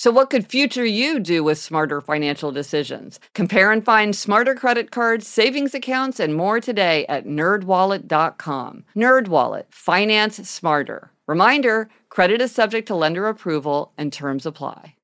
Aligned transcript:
So, 0.00 0.10
what 0.10 0.30
could 0.30 0.46
future 0.46 0.86
you 0.86 1.20
do 1.20 1.44
with 1.44 1.58
smarter 1.58 2.00
financial 2.00 2.52
decisions? 2.52 3.20
Compare 3.34 3.70
and 3.70 3.84
find 3.84 4.16
smarter 4.16 4.54
credit 4.54 4.90
cards, 4.90 5.26
savings 5.26 5.74
accounts, 5.74 6.18
and 6.18 6.34
more 6.34 6.58
today 6.58 7.04
at 7.10 7.26
nerdwallet.com. 7.26 8.84
Nerdwallet, 8.96 9.64
finance 9.68 10.48
smarter. 10.48 11.12
Reminder 11.26 11.90
credit 12.08 12.40
is 12.40 12.50
subject 12.50 12.88
to 12.88 12.94
lender 12.94 13.28
approval 13.28 13.92
and 13.98 14.10
terms 14.10 14.46
apply. 14.46 14.94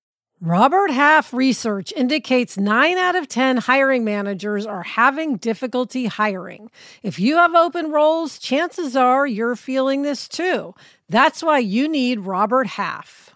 Robert 0.41 0.91
Half 0.91 1.35
research 1.35 1.93
indicates 1.95 2.57
9 2.57 2.97
out 2.97 3.17
of 3.17 3.29
10 3.29 3.59
hiring 3.59 4.03
managers 4.03 4.65
are 4.65 4.83
having 4.83 5.37
difficulty 5.37 6.07
hiring. 6.07 6.71
If 7.03 7.19
you 7.19 7.37
have 7.37 7.55
open 7.55 7.91
roles, 7.91 8.39
chances 8.39 8.97
are 8.97 9.27
you're 9.27 9.57
feeling 9.57 10.01
this 10.01 10.27
too. 10.27 10.75
That's 11.11 11.43
why 11.43 11.59
you 11.59 11.87
need 11.87 12.21
Robert 12.21 12.67
Half. 12.67 13.36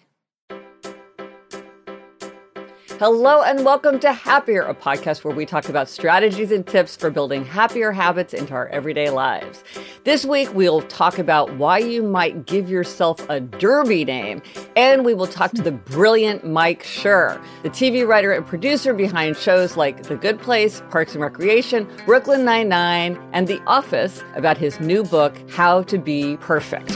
Hello 3.01 3.41
and 3.41 3.65
welcome 3.65 3.99
to 4.01 4.13
Happier, 4.13 4.61
a 4.61 4.75
podcast 4.75 5.23
where 5.23 5.33
we 5.33 5.43
talk 5.43 5.69
about 5.69 5.89
strategies 5.89 6.51
and 6.51 6.67
tips 6.67 6.95
for 6.95 7.09
building 7.09 7.43
happier 7.43 7.91
habits 7.91 8.31
into 8.31 8.53
our 8.53 8.67
everyday 8.67 9.09
lives. 9.09 9.63
This 10.03 10.23
week, 10.23 10.53
we'll 10.53 10.83
talk 10.83 11.17
about 11.17 11.57
why 11.57 11.79
you 11.79 12.03
might 12.03 12.45
give 12.45 12.69
yourself 12.69 13.27
a 13.27 13.39
derby 13.39 14.05
name, 14.05 14.43
and 14.75 15.03
we 15.03 15.15
will 15.15 15.25
talk 15.25 15.49
to 15.53 15.63
the 15.63 15.71
brilliant 15.71 16.45
Mike 16.45 16.83
Schur, 16.83 17.43
the 17.63 17.71
TV 17.71 18.07
writer 18.07 18.33
and 18.33 18.45
producer 18.45 18.93
behind 18.93 19.35
shows 19.35 19.75
like 19.75 20.03
The 20.03 20.15
Good 20.15 20.39
Place, 20.39 20.83
Parks 20.91 21.13
and 21.13 21.23
Recreation, 21.23 21.89
Brooklyn 22.05 22.45
Nine-Nine, 22.45 23.19
and 23.33 23.47
The 23.47 23.59
Office 23.65 24.23
about 24.35 24.59
his 24.59 24.79
new 24.79 25.03
book, 25.03 25.35
How 25.49 25.81
to 25.81 25.97
Be 25.97 26.37
Perfect. 26.37 26.95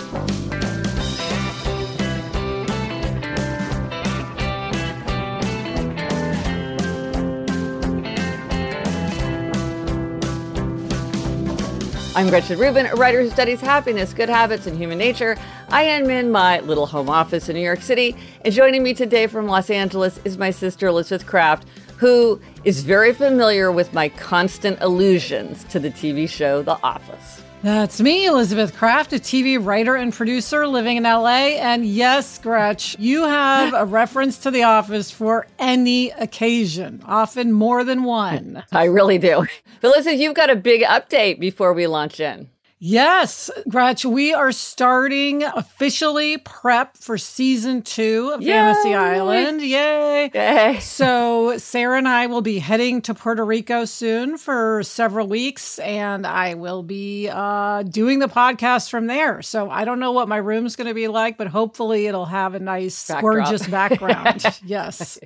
I'm 12.15 12.29
Gretchen 12.29 12.57
Rubin, 12.57 12.85
a 12.85 12.95
writer 12.95 13.21
who 13.21 13.29
studies 13.29 13.59
happiness, 13.59 14.13
good 14.13 14.29
habits, 14.29 14.67
and 14.67 14.77
human 14.77 14.97
nature. 14.97 15.35
I 15.67 15.81
am 15.81 16.09
in 16.09 16.31
my 16.31 16.61
little 16.61 16.85
home 16.85 17.09
office 17.09 17.49
in 17.49 17.57
New 17.57 17.61
York 17.61 17.81
City, 17.81 18.15
and 18.45 18.53
joining 18.53 18.83
me 18.83 18.93
today 18.93 19.27
from 19.27 19.47
Los 19.47 19.69
Angeles 19.69 20.17
is 20.23 20.37
my 20.37 20.49
sister 20.49 20.87
Elizabeth 20.87 21.27
Craft, 21.27 21.67
who 21.97 22.39
is 22.63 22.83
very 22.83 23.13
familiar 23.13 23.69
with 23.69 23.93
my 23.93 24.07
constant 24.07 24.77
allusions 24.79 25.65
to 25.65 25.77
the 25.77 25.91
TV 25.91 26.29
show 26.29 26.61
The 26.61 26.79
Office. 26.83 27.34
That's 27.65 27.99
me, 27.99 28.27
Elizabeth 28.27 28.77
Craft, 28.77 29.13
a 29.13 29.15
TV 29.15 29.57
writer 29.59 29.95
and 29.95 30.13
producer 30.13 30.67
living 30.67 30.97
in 30.97 31.03
LA. 31.03 31.57
And 31.57 31.83
yes, 31.83 32.37
Gretch, 32.37 32.95
you 32.99 33.23
have 33.23 33.73
a 33.73 33.85
reference 33.85 34.37
to 34.43 34.51
The 34.51 34.61
Office 34.61 35.09
for 35.09 35.47
any 35.57 36.11
occasion, 36.11 37.01
often 37.07 37.51
more 37.51 37.83
than 37.83 38.03
one. 38.03 38.63
I 38.71 38.83
really 38.83 39.17
do. 39.17 39.47
But 39.81 39.95
listen, 39.97 40.19
you've 40.19 40.35
got 40.35 40.51
a 40.51 40.55
big 40.55 40.83
update 40.83 41.39
before 41.39 41.73
we 41.73 41.87
launch 41.87 42.19
in. 42.19 42.51
Yes, 42.77 43.49
Gretch, 43.69 44.03
we 44.03 44.33
are 44.33 44.51
starting 44.51 45.43
officially 45.43 46.37
prep 46.39 46.97
for 46.97 47.17
season 47.17 47.81
two 47.81 48.31
of 48.33 48.41
Yay! 48.41 48.51
Fantasy 48.51 48.93
Island. 48.93 49.61
Yay. 49.61 50.29
Yay. 50.33 50.79
So, 50.81 51.57
Sarah 51.57 51.97
and 51.97 52.07
I 52.07 52.27
will 52.27 52.41
be 52.41 52.59
heading 52.59 53.01
to 53.03 53.13
Puerto 53.13 53.45
Rico 53.45 53.85
soon 53.85 54.37
for 54.37 54.83
several 54.83 55.25
weeks, 55.27 55.79
and 55.79 56.27
I 56.27 56.55
will 56.55 56.83
be 56.83 57.29
uh, 57.31 57.83
doing 57.83 58.19
the 58.19 58.27
podcast 58.27 58.89
from 58.89 59.07
there. 59.07 59.41
So, 59.41 59.69
I 59.69 59.85
don't 59.85 60.01
know 60.01 60.11
what 60.11 60.27
my 60.27 60.37
room's 60.37 60.75
going 60.75 60.87
to 60.89 60.93
be 60.93 61.07
like, 61.07 61.37
but 61.37 61.47
hopefully 61.47 62.07
it'll 62.07 62.25
have 62.25 62.55
a 62.55 62.59
nice, 62.59 63.07
Backdrop. 63.07 63.21
gorgeous 63.21 63.67
background. 63.67 64.45
yes. 64.65 65.17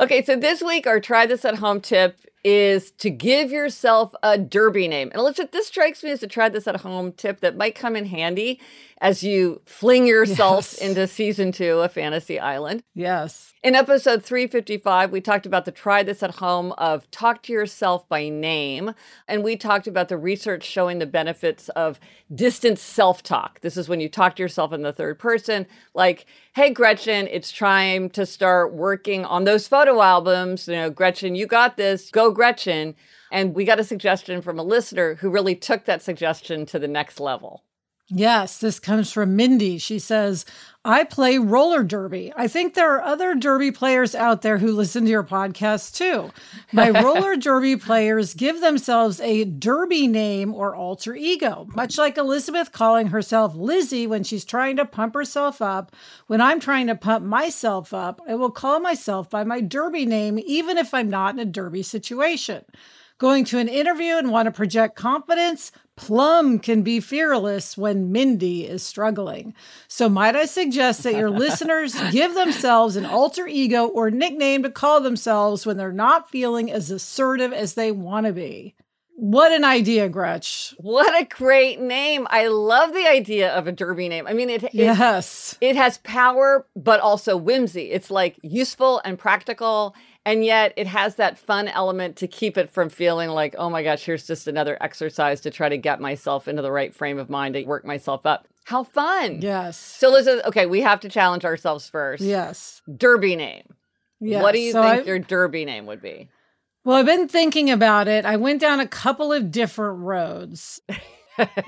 Okay, 0.00 0.24
so 0.24 0.36
this 0.36 0.62
week, 0.62 0.86
our 0.86 1.00
try 1.00 1.26
this 1.26 1.44
at 1.44 1.56
home 1.56 1.82
tip 1.82 2.18
is 2.44 2.90
to 2.92 3.10
give 3.10 3.50
yourself 3.50 4.14
a 4.22 4.38
derby 4.38 4.86
name. 4.86 5.08
And 5.10 5.18
Elizabeth, 5.18 5.50
this 5.52 5.66
strikes 5.66 6.04
me 6.04 6.10
as 6.10 6.22
a 6.22 6.26
try 6.26 6.48
this 6.48 6.68
at 6.68 6.82
home 6.82 7.12
tip 7.12 7.40
that 7.40 7.56
might 7.56 7.74
come 7.74 7.96
in 7.96 8.06
handy 8.06 8.60
as 9.00 9.22
you 9.22 9.60
fling 9.66 10.06
yourself 10.06 10.72
yes. 10.72 10.78
into 10.78 11.06
season 11.06 11.52
two 11.52 11.80
of 11.80 11.92
Fantasy 11.92 12.38
Island. 12.38 12.82
Yes. 12.94 13.54
In 13.62 13.74
episode 13.74 14.22
355, 14.22 15.10
we 15.10 15.20
talked 15.20 15.46
about 15.46 15.64
the 15.64 15.72
try 15.72 16.02
this 16.02 16.22
at 16.22 16.36
home 16.36 16.72
of 16.72 17.10
talk 17.10 17.42
to 17.44 17.52
yourself 17.52 18.08
by 18.08 18.28
name. 18.28 18.94
And 19.26 19.42
we 19.42 19.56
talked 19.56 19.86
about 19.86 20.08
the 20.08 20.18
research 20.18 20.64
showing 20.64 20.98
the 20.98 21.06
benefits 21.06 21.70
of 21.70 21.98
distant 22.34 22.78
self 22.78 23.22
talk. 23.22 23.60
This 23.60 23.76
is 23.76 23.88
when 23.88 24.00
you 24.00 24.08
talk 24.08 24.36
to 24.36 24.42
yourself 24.42 24.72
in 24.72 24.82
the 24.82 24.92
third 24.92 25.18
person, 25.18 25.66
like, 25.94 26.26
hey, 26.54 26.70
Gretchen, 26.70 27.26
it's 27.30 27.52
time 27.52 28.10
to 28.10 28.26
start 28.26 28.74
working 28.74 29.24
on 29.24 29.44
those 29.44 29.66
photo 29.66 30.02
albums. 30.02 30.68
You 30.68 30.74
know, 30.74 30.90
Gretchen, 30.90 31.34
you 31.34 31.46
got 31.46 31.76
this. 31.76 32.10
Go, 32.10 32.30
Gretchen. 32.30 32.94
And 33.32 33.54
we 33.54 33.64
got 33.64 33.80
a 33.80 33.84
suggestion 33.84 34.42
from 34.42 34.58
a 34.58 34.62
listener 34.62 35.16
who 35.16 35.30
really 35.30 35.56
took 35.56 35.86
that 35.86 36.02
suggestion 36.02 36.66
to 36.66 36.78
the 36.78 36.86
next 36.86 37.18
level. 37.18 37.64
Yes, 38.08 38.58
this 38.58 38.78
comes 38.78 39.10
from 39.10 39.34
Mindy. 39.34 39.78
She 39.78 39.98
says, 39.98 40.44
I 40.84 41.04
play 41.04 41.38
roller 41.38 41.82
derby. 41.82 42.30
I 42.36 42.48
think 42.48 42.74
there 42.74 42.94
are 42.94 43.02
other 43.02 43.34
derby 43.34 43.72
players 43.72 44.14
out 44.14 44.42
there 44.42 44.58
who 44.58 44.72
listen 44.72 45.04
to 45.04 45.10
your 45.10 45.24
podcast 45.24 45.94
too. 45.94 46.30
My 46.70 46.90
roller 47.02 47.34
derby 47.36 47.76
players 47.76 48.34
give 48.34 48.60
themselves 48.60 49.20
a 49.20 49.44
derby 49.46 50.06
name 50.06 50.52
or 50.52 50.76
alter 50.76 51.14
ego, 51.14 51.66
much 51.74 51.96
like 51.96 52.18
Elizabeth 52.18 52.72
calling 52.72 53.06
herself 53.06 53.54
Lizzie 53.54 54.06
when 54.06 54.22
she's 54.22 54.44
trying 54.44 54.76
to 54.76 54.84
pump 54.84 55.14
herself 55.14 55.62
up. 55.62 55.96
When 56.26 56.42
I'm 56.42 56.60
trying 56.60 56.88
to 56.88 56.94
pump 56.94 57.24
myself 57.24 57.94
up, 57.94 58.20
I 58.28 58.34
will 58.34 58.50
call 58.50 58.80
myself 58.80 59.30
by 59.30 59.44
my 59.44 59.62
derby 59.62 60.04
name, 60.04 60.38
even 60.44 60.76
if 60.76 60.92
I'm 60.92 61.08
not 61.08 61.32
in 61.32 61.40
a 61.40 61.46
derby 61.46 61.82
situation. 61.82 62.66
Going 63.24 63.44
to 63.46 63.58
an 63.58 63.68
interview 63.68 64.18
and 64.18 64.30
want 64.30 64.48
to 64.48 64.52
project 64.52 64.96
confidence, 64.96 65.72
Plum 65.96 66.58
can 66.58 66.82
be 66.82 67.00
fearless 67.00 67.74
when 67.74 68.12
Mindy 68.12 68.66
is 68.66 68.82
struggling. 68.82 69.54
So, 69.88 70.10
might 70.10 70.36
I 70.36 70.44
suggest 70.44 71.04
that 71.04 71.14
your 71.14 71.30
listeners 71.30 71.98
give 72.12 72.34
themselves 72.34 72.96
an 72.96 73.06
alter 73.06 73.46
ego 73.46 73.86
or 73.86 74.10
nickname 74.10 74.62
to 74.64 74.70
call 74.70 75.00
themselves 75.00 75.64
when 75.64 75.78
they're 75.78 75.90
not 75.90 76.28
feeling 76.28 76.70
as 76.70 76.90
assertive 76.90 77.54
as 77.54 77.72
they 77.72 77.90
want 77.90 78.26
to 78.26 78.34
be? 78.34 78.74
What 79.16 79.52
an 79.52 79.64
idea, 79.64 80.10
Gretch. 80.10 80.74
What 80.76 81.18
a 81.18 81.24
great 81.24 81.80
name. 81.80 82.26
I 82.28 82.48
love 82.48 82.92
the 82.92 83.08
idea 83.08 83.54
of 83.54 83.66
a 83.66 83.72
derby 83.72 84.10
name. 84.10 84.26
I 84.26 84.34
mean, 84.34 84.50
it, 84.50 84.64
it, 84.64 84.74
yes. 84.74 85.56
it 85.62 85.76
has 85.76 85.96
power, 85.98 86.66
but 86.76 87.00
also 87.00 87.38
whimsy. 87.38 87.90
It's 87.90 88.10
like 88.10 88.36
useful 88.42 89.00
and 89.02 89.18
practical 89.18 89.94
and 90.26 90.44
yet 90.44 90.72
it 90.76 90.86
has 90.86 91.16
that 91.16 91.38
fun 91.38 91.68
element 91.68 92.16
to 92.16 92.26
keep 92.26 92.56
it 92.56 92.70
from 92.70 92.88
feeling 92.88 93.30
like, 93.30 93.54
oh 93.58 93.68
my 93.68 93.82
gosh, 93.82 94.04
here's 94.04 94.26
just 94.26 94.48
another 94.48 94.78
exercise 94.80 95.40
to 95.42 95.50
try 95.50 95.68
to 95.68 95.76
get 95.76 96.00
myself 96.00 96.48
into 96.48 96.62
the 96.62 96.72
right 96.72 96.94
frame 96.94 97.18
of 97.18 97.28
mind 97.28 97.54
to 97.54 97.64
work 97.64 97.84
myself 97.84 98.24
up. 98.24 98.48
How 98.64 98.84
fun. 98.84 99.40
Yes. 99.42 99.76
So 99.76 100.10
listen, 100.10 100.40
okay, 100.46 100.64
we 100.64 100.80
have 100.80 101.00
to 101.00 101.08
challenge 101.08 101.44
ourselves 101.44 101.88
first. 101.88 102.22
Yes. 102.22 102.80
Derby 102.96 103.36
name. 103.36 103.74
Yes. 104.20 104.42
What 104.42 104.52
do 104.52 104.60
you 104.60 104.72
so 104.72 104.82
think 104.82 105.04
I, 105.04 105.06
your 105.06 105.18
derby 105.18 105.66
name 105.66 105.84
would 105.86 106.00
be? 106.00 106.30
Well, 106.84 106.96
I've 106.96 107.06
been 107.06 107.28
thinking 107.28 107.70
about 107.70 108.08
it. 108.08 108.24
I 108.24 108.36
went 108.36 108.60
down 108.60 108.80
a 108.80 108.88
couple 108.88 109.32
of 109.32 109.50
different 109.50 110.00
roads. 110.00 110.80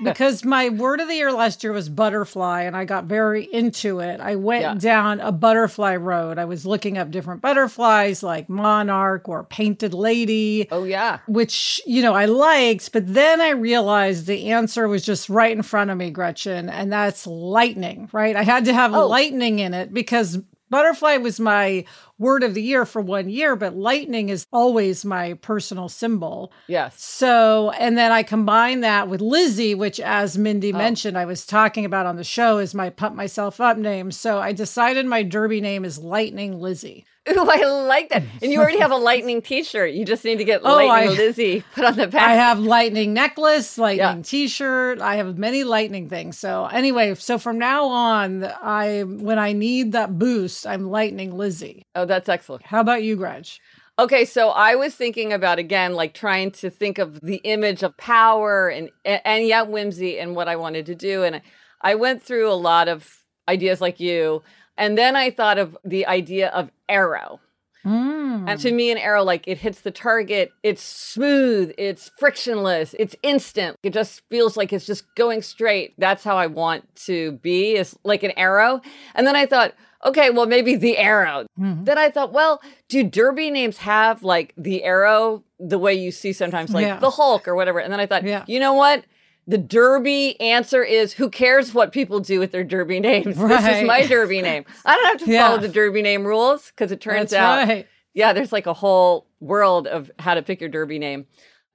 because 0.03 0.43
my 0.45 0.69
word 0.69 0.99
of 0.99 1.07
the 1.07 1.15
year 1.15 1.31
last 1.31 1.63
year 1.63 1.73
was 1.73 1.89
butterfly 1.89 2.63
and 2.63 2.75
I 2.75 2.85
got 2.85 3.05
very 3.05 3.43
into 3.43 3.99
it. 3.99 4.19
I 4.19 4.35
went 4.35 4.61
yeah. 4.61 4.75
down 4.75 5.19
a 5.19 5.31
butterfly 5.31 5.95
road. 5.95 6.37
I 6.37 6.45
was 6.45 6.65
looking 6.65 6.97
up 6.97 7.11
different 7.11 7.41
butterflies 7.41 8.23
like 8.23 8.49
monarch 8.49 9.27
or 9.27 9.43
painted 9.43 9.93
lady. 9.93 10.67
Oh, 10.71 10.83
yeah. 10.83 11.19
Which, 11.27 11.81
you 11.85 12.01
know, 12.01 12.13
I 12.13 12.25
liked, 12.25 12.91
but 12.91 13.13
then 13.13 13.41
I 13.41 13.49
realized 13.49 14.27
the 14.27 14.51
answer 14.51 14.87
was 14.87 15.03
just 15.03 15.29
right 15.29 15.55
in 15.55 15.63
front 15.63 15.91
of 15.91 15.97
me, 15.97 16.11
Gretchen, 16.11 16.69
and 16.69 16.91
that's 16.91 17.27
lightning, 17.27 18.09
right? 18.11 18.35
I 18.35 18.43
had 18.43 18.65
to 18.65 18.73
have 18.73 18.93
oh. 18.93 19.07
lightning 19.07 19.59
in 19.59 19.73
it 19.73 19.93
because 19.93 20.39
Butterfly 20.69 21.17
was 21.17 21.39
my 21.39 21.85
word 22.17 22.43
of 22.43 22.53
the 22.53 22.61
year 22.61 22.85
for 22.85 23.01
one 23.01 23.29
year, 23.29 23.55
but 23.55 23.75
lightning 23.75 24.29
is 24.29 24.47
always 24.51 25.05
my 25.05 25.33
personal 25.35 25.87
symbol. 25.87 26.51
Yes. 26.67 27.01
So, 27.01 27.71
and 27.71 27.97
then 27.97 28.11
I 28.11 28.23
combine 28.23 28.81
that 28.81 29.07
with 29.07 29.21
Lizzie, 29.21 29.75
which, 29.75 29.99
as 29.99 30.37
Mindy 30.37 30.73
oh. 30.73 30.77
mentioned, 30.77 31.17
I 31.17 31.25
was 31.25 31.45
talking 31.45 31.85
about 31.85 32.05
on 32.05 32.15
the 32.15 32.23
show, 32.23 32.57
is 32.57 32.73
my 32.73 32.89
pump 32.89 33.15
myself 33.15 33.61
up 33.61 33.77
name. 33.77 34.11
So 34.11 34.39
I 34.39 34.51
decided 34.51 35.05
my 35.05 35.23
derby 35.23 35.61
name 35.61 35.85
is 35.85 35.99
Lightning 35.99 36.59
Lizzie. 36.59 37.05
Ooh, 37.29 37.47
I 37.49 37.63
like 37.65 38.09
that. 38.09 38.23
And 38.41 38.51
you 38.51 38.59
already 38.59 38.79
have 38.79 38.91
a 38.91 38.97
lightning 38.97 39.41
t-shirt. 39.41 39.93
You 39.93 40.05
just 40.05 40.23
need 40.23 40.37
to 40.37 40.43
get 40.43 40.61
oh, 40.63 40.75
lightning 40.75 41.13
I, 41.15 41.21
Lizzie 41.21 41.63
put 41.73 41.85
on 41.85 41.95
the 41.95 42.07
back. 42.07 42.21
I 42.21 42.33
have 42.33 42.59
lightning 42.59 43.13
necklace, 43.13 43.77
lightning 43.77 44.17
yeah. 44.17 44.21
t-shirt. 44.23 45.01
I 45.01 45.15
have 45.15 45.37
many 45.37 45.63
lightning 45.63 46.09
things. 46.09 46.37
So 46.37 46.65
anyway, 46.65 47.15
so 47.15 47.37
from 47.37 47.57
now 47.59 47.85
on, 47.85 48.43
I 48.45 49.03
when 49.03 49.39
I 49.39 49.53
need 49.53 49.91
that 49.93 50.17
boost, 50.17 50.65
I'm 50.65 50.89
lightning 50.89 51.35
Lizzie. 51.35 51.83
Oh, 51.95 52.05
that's 52.05 52.29
excellent. 52.29 52.65
How 52.65 52.81
about 52.81 53.03
you, 53.03 53.15
Gretch? 53.15 53.59
Okay, 53.99 54.25
so 54.25 54.49
I 54.49 54.75
was 54.75 54.93
thinking 54.93 55.33
about 55.33 55.57
again, 55.57 55.95
like 55.95 56.13
trying 56.13 56.51
to 56.51 56.69
think 56.69 56.99
of 56.99 57.19
the 57.21 57.37
image 57.37 57.81
of 57.81 57.97
power 57.97 58.69
and 58.69 58.89
and 59.03 59.47
yet 59.47 59.69
whimsy 59.69 60.19
and 60.19 60.35
what 60.35 60.47
I 60.47 60.55
wanted 60.55 60.85
to 60.85 60.95
do, 60.95 61.23
and 61.23 61.41
I 61.81 61.95
went 61.95 62.21
through 62.21 62.51
a 62.51 62.53
lot 62.53 62.87
of 62.87 63.23
ideas 63.47 63.81
like 63.81 63.99
you. 63.99 64.43
And 64.77 64.97
then 64.97 65.15
I 65.15 65.31
thought 65.31 65.57
of 65.57 65.77
the 65.83 66.05
idea 66.05 66.49
of 66.49 66.71
arrow. 66.87 67.39
Mm. 67.85 68.49
And 68.49 68.59
to 68.61 68.71
me, 68.71 68.91
an 68.91 68.97
arrow, 68.97 69.23
like 69.23 69.47
it 69.47 69.59
hits 69.59 69.81
the 69.81 69.91
target, 69.91 70.51
it's 70.61 70.83
smooth, 70.83 71.73
it's 71.77 72.11
frictionless, 72.17 72.95
it's 72.99 73.15
instant. 73.23 73.77
It 73.81 73.93
just 73.93 74.21
feels 74.29 74.57
like 74.57 74.73
it's 74.73 74.85
just 74.85 75.03
going 75.15 75.41
straight. 75.41 75.93
That's 75.97 76.23
how 76.23 76.37
I 76.37 76.47
want 76.47 76.93
to 77.05 77.33
be, 77.33 77.75
is 77.75 77.97
like 78.03 78.23
an 78.23 78.31
arrow. 78.31 78.81
And 79.15 79.25
then 79.25 79.35
I 79.35 79.45
thought, 79.45 79.73
okay, 80.05 80.29
well, 80.29 80.45
maybe 80.45 80.75
the 80.75 80.97
arrow. 80.97 81.45
Mm-hmm. 81.59 81.85
Then 81.85 81.97
I 81.97 82.09
thought, 82.09 82.33
well, 82.33 82.61
do 82.89 83.03
derby 83.03 83.51
names 83.51 83.77
have 83.77 84.21
like 84.21 84.53
the 84.57 84.83
arrow 84.83 85.43
the 85.59 85.79
way 85.79 85.93
you 85.93 86.11
see 86.11 86.33
sometimes, 86.33 86.71
like 86.71 86.85
yeah. 86.85 86.99
the 86.99 87.09
Hulk 87.09 87.47
or 87.47 87.55
whatever? 87.55 87.79
And 87.79 87.91
then 87.91 87.99
I 87.99 88.05
thought, 88.05 88.23
yeah. 88.23 88.43
you 88.47 88.59
know 88.59 88.73
what? 88.73 89.05
The 89.47 89.57
Derby 89.57 90.39
answer 90.41 90.83
is 90.83 91.13
who 91.13 91.29
cares 91.29 91.73
what 91.73 91.93
people 91.93 92.19
do 92.19 92.39
with 92.39 92.51
their 92.51 92.65
Derby 92.65 92.99
names? 93.01 93.37
Right. 93.37 93.61
This 93.61 93.77
is 93.77 93.87
my 93.87 94.05
Derby 94.05 94.41
name. 94.41 94.65
I 94.85 94.95
don't 94.95 95.05
have 95.05 95.27
to 95.27 95.31
yeah. 95.31 95.47
follow 95.47 95.61
the 95.61 95.69
Derby 95.69 96.01
name 96.01 96.25
rules 96.25 96.71
because 96.71 96.91
it 96.91 96.99
turns 96.99 97.31
That's 97.31 97.33
out, 97.33 97.67
right. 97.67 97.87
yeah, 98.13 98.33
there's 98.33 98.51
like 98.51 98.67
a 98.67 98.73
whole 98.73 99.27
world 99.39 99.87
of 99.87 100.11
how 100.19 100.33
to 100.33 100.41
pick 100.41 100.59
your 100.59 100.69
Derby 100.69 100.99
name. 100.99 101.25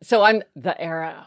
So 0.02 0.22
I'm 0.22 0.42
the 0.54 0.78
arrow. 0.80 1.24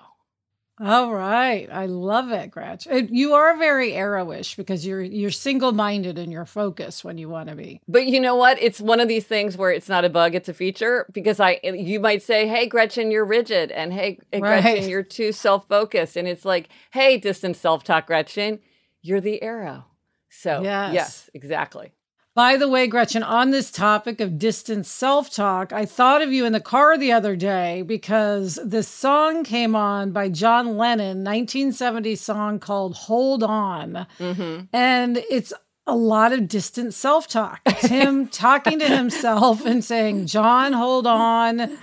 All 0.78 1.14
right, 1.14 1.70
I 1.72 1.86
love 1.86 2.32
it, 2.32 2.52
Gretch. 2.52 2.86
You 2.86 3.34
are 3.34 3.58
very 3.58 3.92
arrowish 3.92 4.58
because 4.58 4.86
you're 4.86 5.02
you're 5.02 5.32
single 5.32 5.72
minded 5.72 6.18
and 6.18 6.34
you're 6.34 6.46
focused 6.46 7.06
when 7.06 7.18
you 7.18 7.30
want 7.30 7.48
to 7.48 7.56
be. 7.56 7.80
But 7.88 8.08
you 8.08 8.20
know 8.20 8.36
what? 8.36 8.62
It's 8.62 8.82
one 8.82 9.00
of 9.00 9.08
these 9.08 9.24
things 9.26 9.56
where 9.56 9.72
it's 9.72 9.88
not 9.88 10.04
a 10.04 10.10
bug; 10.10 10.36
it's 10.36 10.50
a 10.50 10.54
feature. 10.54 11.06
Because 11.14 11.40
I, 11.40 11.62
eh, 11.64 11.76
you 11.76 12.02
might 12.02 12.24
say, 12.24 12.46
"Hey, 12.46 12.68
Gretchen, 12.68 13.10
you're 13.10 13.24
rigid," 13.24 13.72
and 13.72 13.94
"Hey, 13.94 14.20
right. 14.34 14.42
Gretchen, 14.42 14.90
you're 14.90 15.02
too 15.04 15.32
self 15.32 15.66
focused," 15.70 16.18
and 16.18 16.28
it's 16.28 16.44
like, 16.44 16.68
"Hey, 16.92 17.18
distant 17.18 17.56
self 17.56 17.86
talk, 17.86 18.08
Gretchen, 18.08 18.60
you're 19.02 19.22
the 19.22 19.42
arrow." 19.42 19.86
So 20.30 20.62
yes, 20.62 20.94
yes 20.94 21.30
exactly. 21.34 21.94
By 22.36 22.58
the 22.58 22.68
way, 22.68 22.86
Gretchen, 22.86 23.24
on 23.24 23.52
this 23.52 23.72
topic 23.72 24.20
of 24.20 24.38
distant 24.38 24.86
self 24.86 25.34
talk, 25.34 25.72
I 25.72 25.86
thought 25.86 26.22
of 26.22 26.34
you 26.34 26.46
in 26.46 26.52
the 26.52 26.60
car 26.60 26.98
the 26.98 27.14
other 27.14 27.38
day 27.38 27.82
because 27.82 28.60
this 28.62 28.90
song 28.90 29.46
came 29.46 29.74
on 29.74 30.12
by 30.12 30.28
John 30.28 30.76
Lennon, 30.76 31.24
1970 31.24 32.14
song 32.18 32.60
called 32.60 32.94
Hold 32.94 33.42
On. 33.42 34.06
Mm-hmm. 34.20 34.66
And 34.74 35.24
it's 35.30 35.54
a 35.88 35.96
lot 35.96 36.34
of 36.34 36.50
distant 36.50 36.94
self 36.94 37.30
talk. 37.30 37.62
It's 37.66 37.86
him 37.86 38.28
talking 38.48 38.80
to 38.80 38.86
himself 38.86 39.66
and 39.66 39.82
saying, 39.82 40.28
John, 40.28 40.74
hold 40.74 41.08
on. 41.08 41.78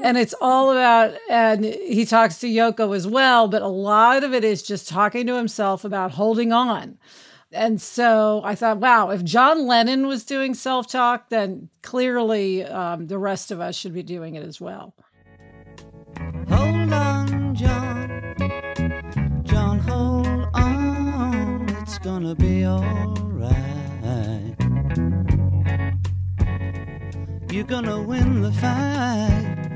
And 0.00 0.16
it's 0.16 0.34
all 0.40 0.70
about, 0.70 1.18
and 1.28 1.66
he 1.66 2.06
talks 2.06 2.38
to 2.38 2.46
Yoko 2.46 2.96
as 2.96 3.06
well, 3.06 3.46
but 3.46 3.60
a 3.60 3.68
lot 3.68 4.24
of 4.24 4.32
it 4.32 4.42
is 4.42 4.62
just 4.62 4.88
talking 4.88 5.26
to 5.26 5.34
himself 5.34 5.84
about 5.84 6.12
holding 6.12 6.50
on. 6.50 6.96
And 7.52 7.80
so 7.80 8.42
I 8.44 8.54
thought, 8.54 8.78
wow, 8.78 9.10
if 9.10 9.24
John 9.24 9.66
Lennon 9.66 10.06
was 10.06 10.24
doing 10.24 10.54
self 10.54 10.86
talk, 10.86 11.30
then 11.30 11.70
clearly 11.82 12.64
um, 12.64 13.06
the 13.06 13.18
rest 13.18 13.50
of 13.50 13.60
us 13.60 13.74
should 13.74 13.94
be 13.94 14.02
doing 14.02 14.34
it 14.34 14.44
as 14.44 14.60
well. 14.60 14.94
Hold 16.48 16.92
on, 16.92 17.54
John. 17.54 18.34
John, 19.44 19.78
hold 19.78 20.26
on. 20.54 21.68
It's 21.80 21.98
gonna 21.98 22.34
be 22.34 22.66
alright. 22.66 23.58
You're 27.50 27.64
gonna 27.64 28.02
win 28.02 28.42
the 28.42 28.52
fight. 28.52 29.67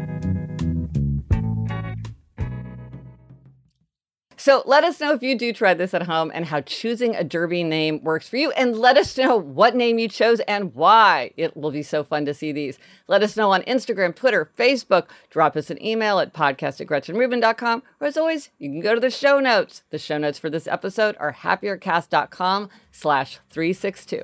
So 4.43 4.65
let 4.67 4.83
us 4.83 4.99
know 4.99 5.13
if 5.13 5.23
you 5.23 5.39
do 5.39 5.53
try 5.53 5.73
this 5.73 5.95
at 5.95 6.03
home 6.03 6.33
and 6.35 6.45
how 6.45 6.63
choosing 6.63 7.15
a 7.15 7.23
derby 7.23 7.63
name 7.63 8.03
works 8.03 8.29
for 8.29 8.39
you. 8.39 8.51
And 8.51 8.77
let 8.77 8.97
us 8.97 9.17
know 9.17 9.37
what 9.37 9.77
name 9.77 10.01
you 10.01 10.09
chose 10.09 10.41
and 10.41 10.75
why. 10.75 11.31
It 11.37 11.57
will 11.57 11.71
be 11.71 11.85
so 11.85 12.03
fun 12.03 12.25
to 12.25 12.35
see 12.35 12.51
these. 12.51 12.77
Let 13.07 13.23
us 13.23 13.37
know 13.37 13.53
on 13.53 13.63
Instagram, 13.63 14.17
Twitter, 14.17 14.51
Facebook. 14.59 15.11
Drop 15.31 15.57
us 15.57 15.71
an 15.71 15.81
email 15.81 16.19
at 16.19 16.33
podcast 16.35 16.81
at 16.81 16.89
gretchenrubin.com. 16.89 17.85
Or 18.01 18.09
as 18.09 18.17
always, 18.17 18.51
you 18.59 18.69
can 18.69 18.81
go 18.81 18.97
to 18.97 19.01
the 19.01 19.11
show 19.11 19.39
notes. 19.39 19.85
The 19.91 19.99
show 19.99 20.19
notes 20.19 20.41
for 20.41 20.51
this 20.51 20.67
episode 20.67 21.15
are 21.21 21.33
happiercast.com 21.33 22.69
slash 22.91 23.39
362. 23.51 24.23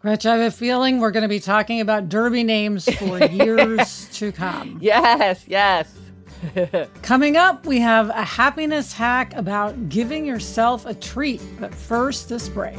Gretch, 0.00 0.24
I 0.24 0.36
have 0.36 0.50
a 0.50 0.56
feeling 0.56 1.00
we're 1.00 1.10
going 1.10 1.24
to 1.24 1.28
be 1.28 1.40
talking 1.40 1.82
about 1.82 2.08
derby 2.08 2.42
names 2.42 2.88
for 2.96 3.22
years 3.26 4.08
to 4.14 4.32
come. 4.32 4.78
Yes, 4.80 5.44
yes. 5.46 5.94
Coming 7.02 7.36
up, 7.36 7.66
we 7.66 7.80
have 7.80 8.08
a 8.10 8.24
happiness 8.24 8.92
hack 8.92 9.34
about 9.34 9.88
giving 9.88 10.24
yourself 10.24 10.86
a 10.86 10.94
treat. 10.94 11.42
But 11.58 11.74
first, 11.74 12.28
this 12.28 12.48
break. 12.48 12.78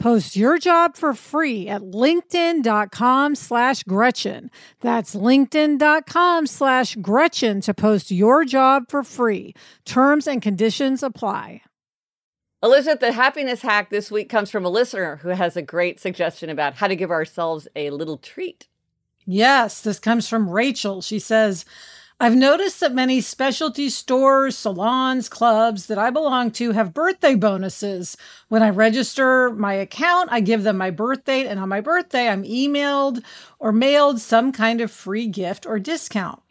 Post 0.00 0.34
your 0.34 0.56
job 0.56 0.96
for 0.96 1.12
free 1.12 1.68
at 1.68 1.82
linkedin.com 1.82 3.34
slash 3.34 3.82
Gretchen. 3.82 4.50
That's 4.80 5.14
linkedin.com 5.14 6.46
slash 6.46 6.96
Gretchen 6.96 7.60
to 7.60 7.74
post 7.74 8.10
your 8.10 8.46
job 8.46 8.84
for 8.88 9.04
free. 9.04 9.54
Terms 9.84 10.26
and 10.26 10.40
conditions 10.40 11.02
apply. 11.02 11.60
Elizabeth, 12.62 13.00
the 13.00 13.12
happiness 13.12 13.60
hack 13.60 13.90
this 13.90 14.10
week 14.10 14.30
comes 14.30 14.50
from 14.50 14.64
a 14.64 14.70
listener 14.70 15.16
who 15.16 15.28
has 15.28 15.54
a 15.54 15.62
great 15.62 16.00
suggestion 16.00 16.48
about 16.48 16.74
how 16.74 16.88
to 16.88 16.96
give 16.96 17.10
ourselves 17.10 17.68
a 17.76 17.90
little 17.90 18.16
treat. 18.16 18.68
Yes, 19.26 19.82
this 19.82 19.98
comes 19.98 20.26
from 20.26 20.48
Rachel. 20.48 21.02
She 21.02 21.18
says, 21.18 21.66
I've 22.22 22.36
noticed 22.36 22.80
that 22.80 22.92
many 22.92 23.22
specialty 23.22 23.88
stores, 23.88 24.54
salons, 24.54 25.26
clubs 25.26 25.86
that 25.86 25.96
I 25.96 26.10
belong 26.10 26.50
to 26.52 26.72
have 26.72 26.92
birthday 26.92 27.34
bonuses. 27.34 28.14
When 28.48 28.62
I 28.62 28.68
register 28.68 29.48
my 29.48 29.72
account, 29.72 30.28
I 30.30 30.40
give 30.40 30.62
them 30.62 30.76
my 30.76 30.90
birth 30.90 31.24
date, 31.24 31.46
and 31.46 31.58
on 31.58 31.70
my 31.70 31.80
birthday, 31.80 32.28
I'm 32.28 32.44
emailed 32.44 33.24
or 33.58 33.72
mailed 33.72 34.20
some 34.20 34.52
kind 34.52 34.82
of 34.82 34.90
free 34.90 35.28
gift 35.28 35.64
or 35.64 35.78
discount. 35.78 36.42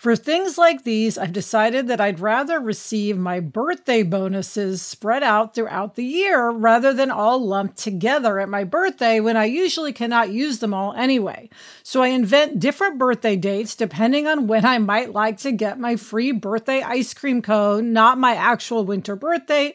For 0.00 0.16
things 0.16 0.56
like 0.56 0.84
these, 0.84 1.18
I've 1.18 1.34
decided 1.34 1.88
that 1.88 2.00
I'd 2.00 2.20
rather 2.20 2.58
receive 2.58 3.18
my 3.18 3.38
birthday 3.38 4.02
bonuses 4.02 4.80
spread 4.80 5.22
out 5.22 5.54
throughout 5.54 5.94
the 5.94 6.04
year 6.04 6.48
rather 6.48 6.94
than 6.94 7.10
all 7.10 7.46
lumped 7.46 7.76
together 7.76 8.40
at 8.40 8.48
my 8.48 8.64
birthday 8.64 9.20
when 9.20 9.36
I 9.36 9.44
usually 9.44 9.92
cannot 9.92 10.30
use 10.30 10.60
them 10.60 10.72
all 10.72 10.94
anyway. 10.94 11.50
So 11.82 12.02
I 12.02 12.08
invent 12.08 12.60
different 12.60 12.96
birthday 12.96 13.36
dates 13.36 13.76
depending 13.76 14.26
on 14.26 14.46
when 14.46 14.64
I 14.64 14.78
might 14.78 15.12
like 15.12 15.36
to 15.40 15.52
get 15.52 15.78
my 15.78 15.96
free 15.96 16.32
birthday 16.32 16.80
ice 16.80 17.12
cream 17.12 17.42
cone, 17.42 17.92
not 17.92 18.16
my 18.16 18.34
actual 18.36 18.86
winter 18.86 19.16
birthday, 19.16 19.74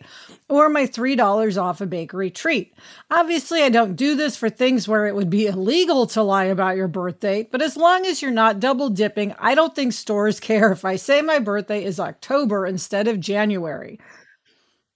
or 0.49 0.69
my 0.69 0.87
$3 0.87 1.61
off 1.61 1.81
a 1.81 1.85
bakery 1.85 2.31
treat. 2.31 2.73
Obviously, 3.11 3.61
I 3.61 3.69
don't 3.69 3.95
do 3.95 4.15
this 4.15 4.35
for 4.35 4.49
things 4.49 4.87
where 4.87 5.05
it 5.05 5.13
would 5.13 5.29
be 5.29 5.45
illegal 5.45 6.07
to 6.07 6.23
lie 6.23 6.45
about 6.45 6.77
your 6.77 6.87
birth 6.87 7.19
date, 7.19 7.51
but 7.51 7.61
as 7.61 7.77
long 7.77 8.07
as 8.07 8.23
you're 8.23 8.31
not 8.31 8.59
double 8.59 8.89
dipping, 8.89 9.35
I 9.37 9.53
don't 9.53 9.75
think 9.75 9.93
stores 9.93 10.14
care 10.41 10.71
if 10.71 10.85
I 10.85 10.95
say 10.95 11.21
my 11.21 11.39
birthday 11.39 11.83
is 11.83 11.99
October 11.99 12.65
instead 12.65 13.07
of 13.07 13.19
January. 13.19 13.99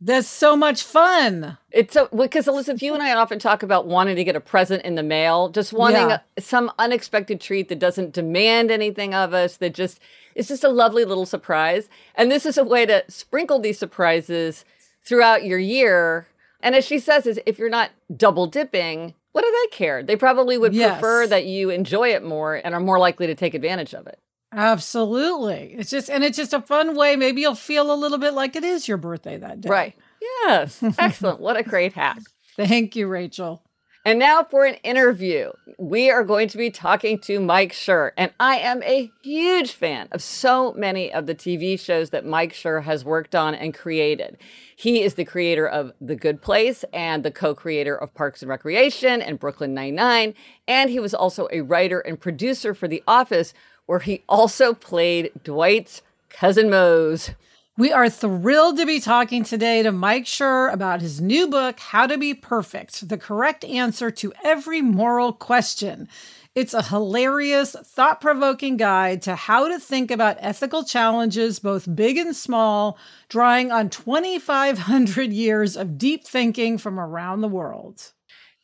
That's 0.02 0.30
so 0.30 0.56
much 0.56 0.84
fun. 0.84 1.58
It's 1.72 1.94
so 1.94 2.08
because 2.16 2.48
Elizabeth, 2.48 2.82
you 2.82 2.94
and 2.94 3.04
I 3.04 3.14
often 3.14 3.38
talk 3.38 3.64
about 3.64 3.86
wanting 3.86 4.16
to 4.16 4.24
get 4.24 4.36
a 4.36 4.40
present 4.40 4.84
in 4.84 4.96
the 4.96 5.04
mail, 5.04 5.50
just 5.50 5.74
wanting 5.74 6.10
yeah. 6.10 6.20
a, 6.38 6.42
some 6.42 6.72
unexpected 6.80 7.42
treat 7.42 7.68
that 7.68 7.80
doesn't 7.80 8.14
demand 8.14 8.72
anything 8.72 9.14
of 9.14 9.34
us, 9.34 9.58
that 9.58 9.74
just 9.74 10.00
it's 10.36 10.48
just 10.48 10.64
a 10.64 10.70
lovely 10.70 11.04
little 11.04 11.26
surprise. 11.26 11.90
And 12.16 12.32
this 12.32 12.46
is 12.46 12.58
a 12.58 12.64
way 12.64 12.86
to 12.86 13.04
sprinkle 13.10 13.60
these 13.60 13.78
surprises 13.78 14.64
throughout 15.04 15.44
your 15.44 15.60
year. 15.60 16.28
And 16.62 16.76
as 16.76 16.86
she 16.86 17.00
says, 17.00 17.26
is 17.28 17.40
if 17.46 17.60
you're 17.60 17.70
not 17.70 17.92
double 18.16 18.48
dipping, 18.48 19.16
what 19.34 19.44
do 19.44 19.52
they 19.52 19.76
care? 19.76 20.02
They 20.02 20.16
probably 20.16 20.58
would 20.58 20.74
yes. 20.74 20.94
prefer 20.94 21.28
that 21.28 21.46
you 21.46 21.70
enjoy 21.70 22.10
it 22.10 22.24
more 22.24 22.56
and 22.56 22.74
are 22.74 22.80
more 22.80 23.00
likely 23.00 23.28
to 23.28 23.36
take 23.36 23.54
advantage 23.54 23.94
of 23.94 24.08
it. 24.08 24.20
Absolutely. 24.52 25.76
It's 25.78 25.90
just, 25.90 26.10
and 26.10 26.24
it's 26.24 26.38
just 26.38 26.54
a 26.54 26.62
fun 26.62 26.96
way. 26.96 27.16
Maybe 27.16 27.42
you'll 27.42 27.56
feel 27.56 27.92
a 27.92 27.96
little 27.96 28.18
bit 28.18 28.34
like 28.34 28.56
it 28.56 28.64
is 28.64 28.88
your 28.88 28.98
birthday 28.98 29.38
that 29.38 29.62
day. 29.62 29.70
Right. 29.70 29.96
Yes. 30.22 30.84
Excellent. 30.98 31.40
what 31.40 31.58
a 31.58 31.64
great 31.64 31.94
hack. 31.94 32.20
Thank 32.56 32.96
you, 32.96 33.08
Rachel. 33.08 33.64
And 34.06 34.18
now 34.18 34.44
for 34.44 34.66
an 34.66 34.76
interview. 34.76 35.52
We 35.78 36.10
are 36.10 36.24
going 36.24 36.48
to 36.50 36.58
be 36.58 36.72
talking 36.72 37.20
to 37.20 37.40
Mike 37.40 37.74
Schur. 37.74 38.12
And 38.18 38.32
I 38.40 38.58
am 38.58 38.82
a 38.84 39.12
huge 39.24 39.74
fan 39.74 40.08
of 40.12 40.24
so 40.24 40.74
many 40.74 41.12
of 41.14 41.26
the 41.28 41.36
TV 41.36 41.80
shows 41.80 42.10
that 42.10 42.26
Mike 42.26 42.54
Schur 42.54 42.84
has 42.84 43.06
worked 43.06 43.36
on 43.36 43.54
and 43.54 43.74
created. 43.74 44.38
He 44.76 45.04
is 45.04 45.14
the 45.16 45.26
creator 45.26 45.68
of 45.68 45.92
The 46.00 46.16
Good 46.16 46.42
Place 46.42 46.84
and 46.94 47.24
the 47.24 47.32
co 47.32 47.54
creator 47.54 47.96
of 47.96 48.14
Parks 48.14 48.42
and 48.42 48.50
Recreation 48.50 49.22
and 49.22 49.40
Brooklyn 49.40 49.74
Nine-Nine. 49.74 50.34
And 50.68 50.90
he 50.90 51.00
was 51.00 51.14
also 51.14 51.48
a 51.52 51.62
writer 51.62 52.00
and 52.00 52.20
producer 52.20 52.74
for 52.74 52.88
The 52.88 53.04
Office, 53.08 53.54
where 53.90 53.98
he 53.98 54.24
also 54.30 54.76
played 54.76 55.32
Dwight's 55.44 56.04
cousin 56.30 56.70
Mose. 56.70 57.32
We 57.76 57.92
are 57.92 58.08
thrilled 58.08 58.78
to 58.78 58.86
be 58.86 59.00
talking 59.00 59.44
today 59.44 59.82
to 59.82 59.92
Mike 59.92 60.26
Schur 60.26 60.72
about 60.72 61.02
his 61.02 61.20
new 61.20 61.48
book, 61.48 61.80
How 61.80 62.06
to 62.06 62.16
Be 62.16 62.36
Perfect 62.36 63.10
The 63.10 63.18
Correct 63.18 63.66
Answer 63.66 64.12
to 64.12 64.32
Every 64.44 64.84
Moral 64.84 65.34
Question. 65.34 66.08
It's 66.54 66.76
a 66.76 66.84
hilarious, 66.84 67.76
thought 67.84 68.22
provoking 68.22 68.78
guide 68.78 69.24
to 69.24 69.36
how 69.36 69.68
to 69.68 69.80
think 69.80 70.12
about 70.12 70.38
ethical 70.40 70.84
challenges, 70.84 71.58
both 71.58 71.96
big 71.96 72.20
and 72.20 72.36
small, 72.36 72.96
drawing 73.28 73.72
on 73.72 73.90
2,500 73.90 75.34
years 75.34 75.76
of 75.76 75.98
deep 75.98 76.28
thinking 76.28 76.78
from 76.78 77.00
around 77.00 77.42
the 77.42 77.48
world. 77.48 78.12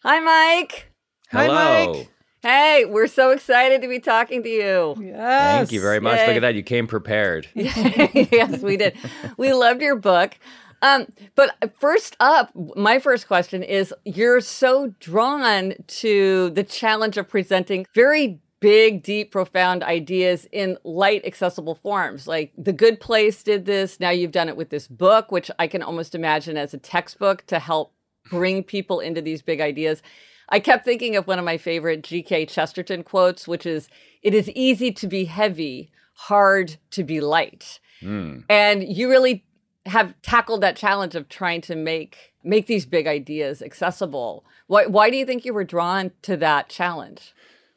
Hi, 0.03 0.19
Mike. 0.19 0.91
Hello. 1.31 1.51
Hi, 1.51 1.87
Mike. 1.87 2.09
Hey, 2.45 2.85
we're 2.85 3.07
so 3.07 3.31
excited 3.31 3.81
to 3.81 3.87
be 3.87 3.97
talking 3.97 4.43
to 4.43 4.49
you. 4.49 4.95
Yes. 5.03 5.57
Thank 5.57 5.71
you 5.71 5.81
very 5.81 5.99
much. 5.99 6.19
Yay. 6.19 6.27
Look 6.27 6.35
at 6.35 6.41
that. 6.41 6.53
You 6.53 6.61
came 6.61 6.85
prepared. 6.85 7.47
yes, 7.55 8.61
we 8.61 8.77
did. 8.77 8.95
we 9.35 9.51
loved 9.51 9.81
your 9.81 9.95
book. 9.95 10.37
Um, 10.83 11.07
but 11.33 11.55
first 11.79 12.15
up, 12.19 12.51
my 12.75 12.99
first 12.99 13.25
question 13.25 13.63
is 13.63 13.91
you're 14.05 14.41
so 14.41 14.93
drawn 14.99 15.73
to 15.87 16.51
the 16.51 16.63
challenge 16.63 17.17
of 17.17 17.27
presenting 17.27 17.87
very 17.95 18.39
big, 18.59 19.01
deep, 19.01 19.31
profound 19.31 19.81
ideas 19.81 20.47
in 20.51 20.77
light, 20.83 21.25
accessible 21.25 21.73
forms. 21.73 22.27
Like 22.27 22.53
The 22.55 22.73
Good 22.73 22.99
Place 22.99 23.41
did 23.41 23.65
this. 23.65 23.99
Now 23.99 24.11
you've 24.11 24.31
done 24.31 24.49
it 24.49 24.55
with 24.55 24.69
this 24.69 24.87
book, 24.87 25.31
which 25.31 25.49
I 25.57 25.65
can 25.65 25.81
almost 25.81 26.13
imagine 26.13 26.57
as 26.57 26.75
a 26.75 26.77
textbook 26.77 27.43
to 27.47 27.57
help 27.57 27.91
bring 28.29 28.61
people 28.61 28.99
into 28.99 29.19
these 29.19 29.41
big 29.41 29.61
ideas. 29.61 30.03
I 30.49 30.59
kept 30.59 30.85
thinking 30.85 31.15
of 31.15 31.27
one 31.27 31.39
of 31.39 31.45
my 31.45 31.57
favorite 31.57 32.03
G.K. 32.03 32.45
Chesterton 32.45 33.03
quotes, 33.03 33.47
which 33.47 33.65
is, 33.65 33.89
It 34.21 34.33
is 34.33 34.49
easy 34.51 34.91
to 34.93 35.07
be 35.07 35.25
heavy, 35.25 35.89
hard 36.13 36.77
to 36.91 37.03
be 37.03 37.21
light. 37.21 37.79
Mm. 38.01 38.43
And 38.49 38.83
you 38.83 39.09
really 39.09 39.45
have 39.85 40.19
tackled 40.21 40.61
that 40.61 40.75
challenge 40.75 41.15
of 41.15 41.29
trying 41.29 41.61
to 41.61 41.75
make 41.75 42.33
make 42.43 42.67
these 42.67 42.85
big 42.85 43.07
ideas 43.07 43.61
accessible. 43.61 44.45
Why, 44.67 44.85
why 44.85 45.09
do 45.09 45.17
you 45.17 45.25
think 45.25 45.45
you 45.45 45.53
were 45.53 45.63
drawn 45.63 46.11
to 46.21 46.37
that 46.37 46.69
challenge? 46.69 47.33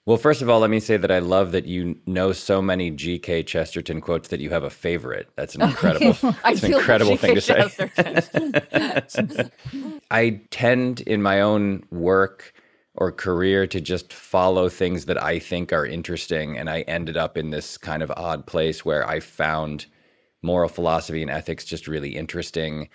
Well, 0.08 0.16
first 0.16 0.40
of 0.40 0.48
all, 0.48 0.60
let 0.60 0.70
me 0.70 0.80
say 0.80 0.96
that 0.96 1.10
I 1.10 1.18
love 1.18 1.52
that 1.52 1.66
you 1.66 2.00
know 2.06 2.32
so 2.32 2.62
many 2.62 2.90
G.K. 2.90 3.42
Chesterton 3.42 4.00
quotes 4.00 4.28
that 4.28 4.40
you 4.40 4.48
have 4.48 4.62
a 4.62 4.70
favorite. 4.70 5.28
That's 5.36 5.54
an 5.54 5.60
incredible, 5.68 6.14
that's 6.42 6.62
an 6.62 6.72
incredible 6.72 7.18
thing 7.18 7.34
to 7.34 7.42
say. 7.42 7.68
I 10.10 10.40
tend 10.48 11.02
in 11.02 11.20
my 11.20 11.42
own 11.42 11.84
work 11.90 12.54
or 12.94 13.12
career 13.12 13.66
to 13.66 13.82
just 13.82 14.14
follow 14.14 14.70
things 14.70 15.04
that 15.04 15.22
I 15.22 15.38
think 15.38 15.74
are 15.74 15.84
interesting. 15.84 16.56
And 16.56 16.70
I 16.70 16.86
ended 16.88 17.18
up 17.18 17.36
in 17.36 17.50
this 17.50 17.76
kind 17.76 18.02
of 18.02 18.10
odd 18.16 18.46
place 18.46 18.86
where 18.86 19.06
I 19.06 19.20
found 19.20 19.84
moral 20.40 20.70
philosophy 20.70 21.20
and 21.20 21.30
ethics 21.30 21.66
just 21.66 21.86
really 21.86 22.16
interesting 22.16 22.88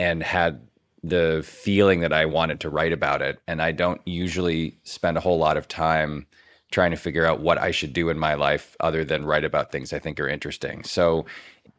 and 0.00 0.20
had 0.20 0.66
the 1.04 1.44
feeling 1.46 2.00
that 2.00 2.12
I 2.12 2.24
wanted 2.24 2.58
to 2.58 2.70
write 2.70 2.92
about 2.92 3.22
it. 3.22 3.38
And 3.46 3.62
I 3.62 3.70
don't 3.70 4.00
usually 4.04 4.78
spend 4.82 5.16
a 5.16 5.20
whole 5.20 5.38
lot 5.38 5.56
of 5.56 5.68
time 5.68 6.26
trying 6.76 6.90
to 6.90 6.96
figure 6.98 7.24
out 7.24 7.40
what 7.40 7.56
I 7.56 7.70
should 7.70 7.94
do 7.94 8.10
in 8.10 8.18
my 8.18 8.34
life 8.34 8.76
other 8.80 9.02
than 9.02 9.24
write 9.24 9.46
about 9.46 9.72
things 9.72 9.94
I 9.94 9.98
think 9.98 10.20
are 10.20 10.28
interesting. 10.28 10.84
So, 10.84 11.24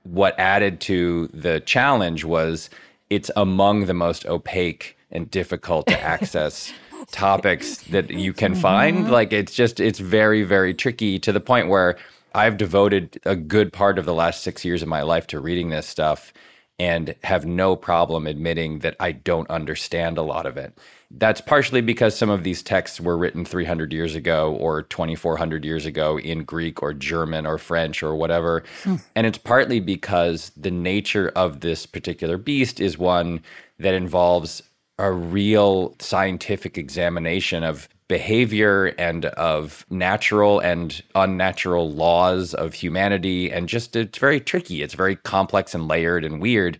what 0.01 0.34
added 0.39 0.82
to 0.89 1.27
the 1.27 1.60
challenge 1.60 2.24
was 2.24 2.72
it's 3.12 3.30
among 3.36 3.86
the 3.86 3.94
most 3.94 4.25
opaque 4.25 4.98
and 5.12 5.30
difficult 5.30 5.86
to 5.86 6.01
access 6.16 6.74
topics 7.12 7.77
that 7.92 8.10
you 8.10 8.34
can 8.34 8.56
find. 8.56 9.04
Mm-hmm. 9.04 9.12
Like 9.12 9.32
it's 9.32 9.54
just 9.54 9.80
it's 9.80 10.00
very 10.00 10.42
very 10.42 10.74
tricky 10.74 11.20
to 11.20 11.32
the 11.32 11.42
point 11.42 11.68
where 11.68 11.96
I've 12.34 12.58
devoted 12.58 13.22
a 13.24 13.36
good 13.36 13.72
part 13.72 14.00
of 14.00 14.06
the 14.06 14.16
last 14.16 14.42
6 14.42 14.66
years 14.66 14.82
of 14.82 14.88
my 14.88 15.04
life 15.04 15.27
to 15.27 15.39
reading 15.39 15.70
this 15.70 15.86
stuff 15.86 16.34
and 16.79 17.15
have 17.24 17.46
no 17.46 17.75
problem 17.75 18.27
admitting 18.27 18.79
that 18.79 18.96
I 19.00 19.12
don't 19.12 19.50
understand 19.50 20.17
a 20.17 20.22
lot 20.22 20.46
of 20.46 20.57
it. 20.57 20.77
That's 21.10 21.41
partially 21.41 21.81
because 21.81 22.15
some 22.15 22.29
of 22.29 22.43
these 22.43 22.62
texts 22.62 23.00
were 23.00 23.17
written 23.17 23.46
300 23.46 23.93
years 23.93 24.13
ago 24.13 24.53
or 24.60 24.84
2400 24.84 25.65
years 25.65 25.86
ago 25.86 26.19
in 26.19 26.43
Greek 26.43 26.84
or 26.84 26.93
German 26.93 27.48
or 27.48 27.57
French 27.57 28.03
or 28.03 28.15
whatever. 28.15 28.63
Mm. 28.84 29.01
And 29.15 29.25
it's 29.25 29.38
partly 29.38 29.79
because 29.79 30.51
the 30.57 30.72
nature 30.72 31.31
of 31.36 31.62
this 31.62 31.86
particular 31.86 32.38
beast 32.38 32.79
is 32.79 32.98
one 32.98 33.41
that 33.79 33.93
involves 33.93 34.62
a 35.00 35.12
real 35.12 35.96
scientific 36.00 36.77
examination 36.77 37.63
of 37.63 37.88
behavior 38.08 38.88
and 38.98 39.26
of 39.26 39.86
natural 39.90 40.60
and 40.60 41.04
unnatural 41.16 41.92
laws 41.92 42.54
of 42.54 42.74
humanity. 42.74 43.52
And 43.52 43.68
just 43.68 43.96
it's 43.96 44.18
very 44.18 44.40
tricky. 44.40 44.82
It's 44.82 44.94
very 44.94 45.16
complex 45.16 45.76
and 45.76 45.88
layered 45.88 46.24
and 46.24 46.42
weird. 46.42 46.80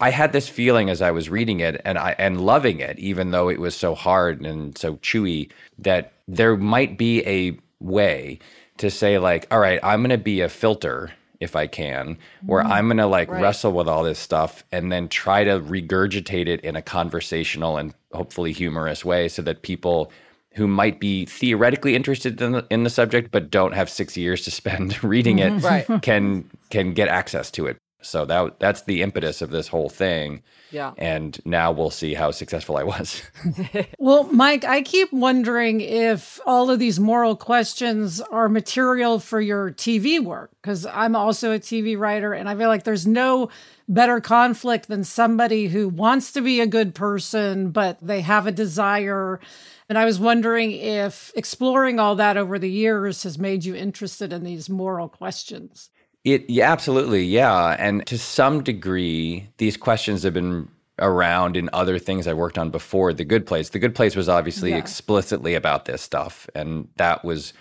I 0.00 0.10
had 0.10 0.32
this 0.32 0.48
feeling 0.48 0.90
as 0.90 1.00
I 1.02 1.10
was 1.10 1.30
reading 1.30 1.60
it 1.60 1.80
and 1.84 1.98
I 1.98 2.14
and 2.18 2.44
loving 2.44 2.80
it, 2.80 2.98
even 2.98 3.30
though 3.30 3.48
it 3.48 3.60
was 3.60 3.74
so 3.74 3.94
hard 3.94 4.44
and 4.44 4.76
so 4.76 4.96
chewy, 4.96 5.50
that 5.78 6.12
there 6.28 6.56
might 6.56 6.98
be 6.98 7.26
a 7.26 7.56
way 7.80 8.38
to 8.78 8.90
say, 8.90 9.18
like, 9.18 9.46
all 9.50 9.60
right, 9.60 9.80
I'm 9.82 10.02
gonna 10.02 10.18
be 10.18 10.40
a 10.40 10.48
filter 10.48 11.12
if 11.40 11.54
I 11.54 11.66
can, 11.66 12.18
where 12.46 12.62
mm, 12.64 12.70
I'm 12.70 12.86
going 12.86 12.96
to 12.96 13.06
like 13.06 13.28
right. 13.30 13.42
wrestle 13.42 13.72
with 13.72 13.88
all 13.88 14.02
this 14.02 14.18
stuff 14.18 14.64
and 14.72 14.90
then 14.90 15.08
try 15.08 15.44
to 15.44 15.60
regurgitate 15.60 16.46
it 16.46 16.60
in 16.62 16.74
a 16.74 16.82
conversational 16.82 17.76
and 17.76 17.94
hopefully 18.12 18.52
humorous 18.52 19.04
way 19.04 19.28
so 19.28 19.42
that 19.42 19.62
people 19.62 20.10
who 20.54 20.66
might 20.66 21.00
be 21.00 21.26
theoretically 21.26 21.94
interested 21.94 22.40
in 22.40 22.52
the, 22.52 22.66
in 22.70 22.84
the 22.84 22.90
subject 22.90 23.30
but 23.30 23.50
don't 23.50 23.72
have 23.72 23.90
6 23.90 24.16
years 24.16 24.42
to 24.42 24.50
spend 24.50 25.02
reading 25.04 25.38
it 25.38 25.52
mm-hmm. 25.52 25.64
right. 25.92 26.02
can 26.02 26.50
can 26.70 26.92
get 26.92 27.08
access 27.08 27.50
to 27.52 27.66
it. 27.66 27.76
So 28.04 28.24
that 28.26 28.60
that's 28.60 28.82
the 28.82 29.02
impetus 29.02 29.42
of 29.42 29.50
this 29.50 29.68
whole 29.68 29.88
thing. 29.88 30.42
Yeah. 30.70 30.92
And 30.98 31.38
now 31.44 31.72
we'll 31.72 31.90
see 31.90 32.14
how 32.14 32.30
successful 32.30 32.76
I 32.76 32.82
was. 32.82 33.22
well, 33.98 34.24
Mike, 34.24 34.64
I 34.64 34.82
keep 34.82 35.12
wondering 35.12 35.80
if 35.80 36.40
all 36.44 36.70
of 36.70 36.78
these 36.78 37.00
moral 37.00 37.36
questions 37.36 38.20
are 38.20 38.48
material 38.48 39.18
for 39.20 39.40
your 39.40 39.70
TV 39.70 40.22
work 40.22 40.50
because 40.60 40.84
I'm 40.86 41.16
also 41.16 41.52
a 41.52 41.58
TV 41.58 41.98
writer 41.98 42.32
and 42.32 42.48
I 42.48 42.56
feel 42.56 42.68
like 42.68 42.84
there's 42.84 43.06
no 43.06 43.50
better 43.88 44.20
conflict 44.20 44.88
than 44.88 45.04
somebody 45.04 45.68
who 45.68 45.88
wants 45.88 46.32
to 46.32 46.40
be 46.40 46.60
a 46.60 46.66
good 46.66 46.94
person 46.94 47.70
but 47.70 47.98
they 48.00 48.22
have 48.22 48.46
a 48.46 48.52
desire 48.52 49.40
and 49.88 49.98
I 49.98 50.04
was 50.04 50.18
wondering 50.18 50.72
if 50.72 51.32
exploring 51.36 51.98
all 51.98 52.16
that 52.16 52.36
over 52.36 52.58
the 52.58 52.70
years 52.70 53.22
has 53.24 53.38
made 53.38 53.64
you 53.64 53.74
interested 53.74 54.32
in 54.32 54.44
these 54.44 54.70
moral 54.70 55.08
questions. 55.08 55.90
It 56.24 56.48
yeah, 56.48 56.72
absolutely, 56.72 57.24
yeah. 57.24 57.76
And 57.78 58.06
to 58.06 58.16
some 58.16 58.62
degree, 58.62 59.48
these 59.58 59.76
questions 59.76 60.22
have 60.22 60.32
been 60.32 60.68
around 60.98 61.56
in 61.56 61.68
other 61.72 61.98
things 61.98 62.26
I 62.26 62.32
worked 62.32 62.56
on 62.56 62.70
before 62.70 63.12
The 63.12 63.24
Good 63.24 63.46
Place. 63.46 63.70
The 63.70 63.78
Good 63.78 63.94
Place 63.94 64.16
was 64.16 64.28
obviously 64.28 64.70
yeah. 64.70 64.78
explicitly 64.78 65.54
about 65.54 65.84
this 65.84 66.00
stuff, 66.00 66.48
and 66.54 66.88
that 66.96 67.24
was 67.24 67.52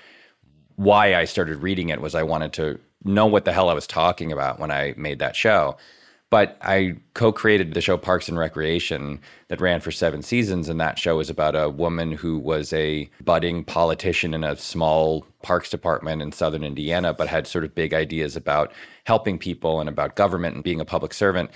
why 0.75 1.15
I 1.15 1.25
started 1.25 1.57
reading 1.57 1.89
it. 1.89 1.99
Was 1.99 2.15
I 2.15 2.23
wanted 2.23 2.53
to 2.53 2.79
know 3.03 3.25
what 3.25 3.43
the 3.43 3.51
hell 3.51 3.69
I 3.69 3.73
was 3.73 3.85
talking 3.85 4.31
about 4.31 4.59
when 4.59 4.71
I 4.71 4.93
made 4.95 5.19
that 5.19 5.35
show. 5.35 5.75
But 6.33 6.57
I 6.63 6.95
co 7.13 7.31
created 7.31 7.75
the 7.75 7.81
show 7.81 7.95
Parks 7.95 8.27
and 8.27 8.39
Recreation 8.39 9.19
that 9.49 9.61
ran 9.61 9.81
for 9.81 9.91
seven 9.91 10.23
seasons. 10.23 10.67
And 10.67 10.81
that 10.81 10.97
show 10.97 11.17
was 11.17 11.29
about 11.29 11.55
a 11.55 11.69
woman 11.69 12.11
who 12.11 12.39
was 12.39 12.73
a 12.73 13.07
budding 13.23 13.63
politician 13.63 14.33
in 14.33 14.43
a 14.43 14.55
small 14.55 15.27
parks 15.43 15.69
department 15.69 16.23
in 16.23 16.31
southern 16.31 16.63
Indiana, 16.63 17.13
but 17.13 17.27
had 17.27 17.45
sort 17.45 17.63
of 17.63 17.75
big 17.75 17.93
ideas 17.93 18.35
about 18.35 18.71
helping 19.03 19.37
people 19.37 19.79
and 19.79 19.87
about 19.87 20.15
government 20.15 20.55
and 20.55 20.63
being 20.63 20.81
a 20.81 20.85
public 20.85 21.13
servant. 21.13 21.51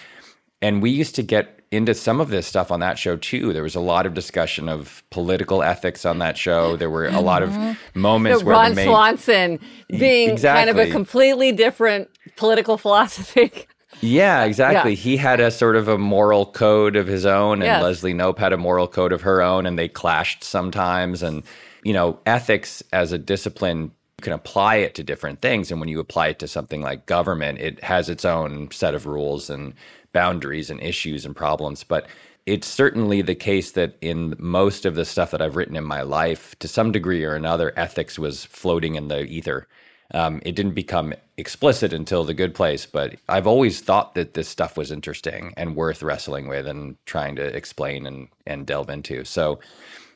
And 0.61 0.79
we 0.79 0.91
used 0.91 1.15
to 1.15 1.23
get 1.23 1.59
into 1.71 1.95
some 1.95 2.21
of 2.21 2.29
this 2.29 2.45
stuff 2.45 2.69
on 2.71 2.79
that 2.81 2.99
show 2.99 3.17
too. 3.17 3.53
There 3.53 3.63
was 3.63 3.73
a 3.73 3.79
lot 3.79 4.05
of 4.05 4.13
discussion 4.13 4.69
of 4.69 5.01
political 5.09 5.63
ethics 5.63 6.05
on 6.05 6.19
that 6.19 6.37
show. 6.37 6.75
There 6.75 6.91
were 6.91 7.07
a 7.07 7.19
lot 7.19 7.41
of 7.41 7.49
mm-hmm. 7.49 7.99
moments 7.99 8.43
where 8.43 8.55
Ron 8.55 8.75
main... 8.75 8.85
Swanson 8.85 9.59
being 9.89 10.29
exactly. 10.29 10.71
kind 10.71 10.79
of 10.79 10.87
a 10.87 10.91
completely 10.91 11.51
different 11.51 12.11
political 12.35 12.77
philosophy. 12.77 13.65
Uh, 14.03 14.07
yeah, 14.07 14.43
exactly. 14.43 14.91
Yeah. 14.91 14.97
He 14.97 15.17
had 15.17 15.39
a 15.39 15.51
sort 15.51 15.75
of 15.75 15.87
a 15.87 15.97
moral 15.97 16.45
code 16.45 16.95
of 16.95 17.07
his 17.07 17.25
own, 17.25 17.61
and 17.61 17.65
yes. 17.65 17.81
Leslie 17.81 18.13
Knope 18.13 18.39
had 18.39 18.53
a 18.53 18.57
moral 18.57 18.87
code 18.87 19.11
of 19.11 19.21
her 19.21 19.41
own, 19.41 19.65
and 19.65 19.77
they 19.77 19.87
clashed 19.87 20.43
sometimes. 20.43 21.23
And, 21.23 21.43
you 21.83 21.93
know, 21.93 22.19
ethics 22.25 22.83
as 22.93 23.11
a 23.11 23.17
discipline, 23.17 23.91
you 24.17 24.21
can 24.21 24.33
apply 24.33 24.75
it 24.75 24.95
to 24.95 25.03
different 25.03 25.41
things. 25.41 25.71
And 25.71 25.79
when 25.79 25.89
you 25.89 25.99
apply 25.99 26.27
it 26.27 26.39
to 26.39 26.47
something 26.47 26.81
like 26.81 27.05
government, 27.05 27.59
it 27.59 27.83
has 27.83 28.09
its 28.09 28.25
own 28.25 28.69
set 28.71 28.95
of 28.95 29.05
rules 29.05 29.49
and 29.49 29.73
boundaries 30.13 30.69
and 30.69 30.81
issues 30.81 31.25
and 31.25 31.35
problems. 31.35 31.83
But 31.83 32.07
it's 32.45 32.67
certainly 32.67 33.21
the 33.21 33.35
case 33.35 33.71
that 33.71 33.97
in 33.99 34.35
most 34.39 34.85
of 34.85 34.95
the 34.95 35.05
stuff 35.05 35.31
that 35.31 35.41
I've 35.41 35.57
written 35.57 35.75
in 35.75 35.83
my 35.83 36.01
life, 36.01 36.57
to 36.59 36.67
some 36.67 36.91
degree 36.91 37.23
or 37.23 37.35
another, 37.35 37.73
ethics 37.75 38.17
was 38.17 38.45
floating 38.45 38.95
in 38.95 39.09
the 39.09 39.23
ether. 39.25 39.67
Um, 40.13 40.41
it 40.45 40.55
didn't 40.55 40.73
become 40.73 41.13
explicit 41.37 41.93
until 41.93 42.23
The 42.23 42.33
Good 42.33 42.55
Place, 42.55 42.85
but 42.85 43.15
I've 43.27 43.47
always 43.47 43.81
thought 43.81 44.15
that 44.15 44.33
this 44.33 44.47
stuff 44.47 44.77
was 44.77 44.91
interesting 44.91 45.53
and 45.57 45.75
worth 45.75 46.01
wrestling 46.01 46.47
with 46.47 46.65
and 46.65 46.95
trying 47.05 47.35
to 47.35 47.43
explain 47.43 48.05
and, 48.05 48.29
and 48.45 48.65
delve 48.65 48.89
into. 48.89 49.25
So, 49.25 49.59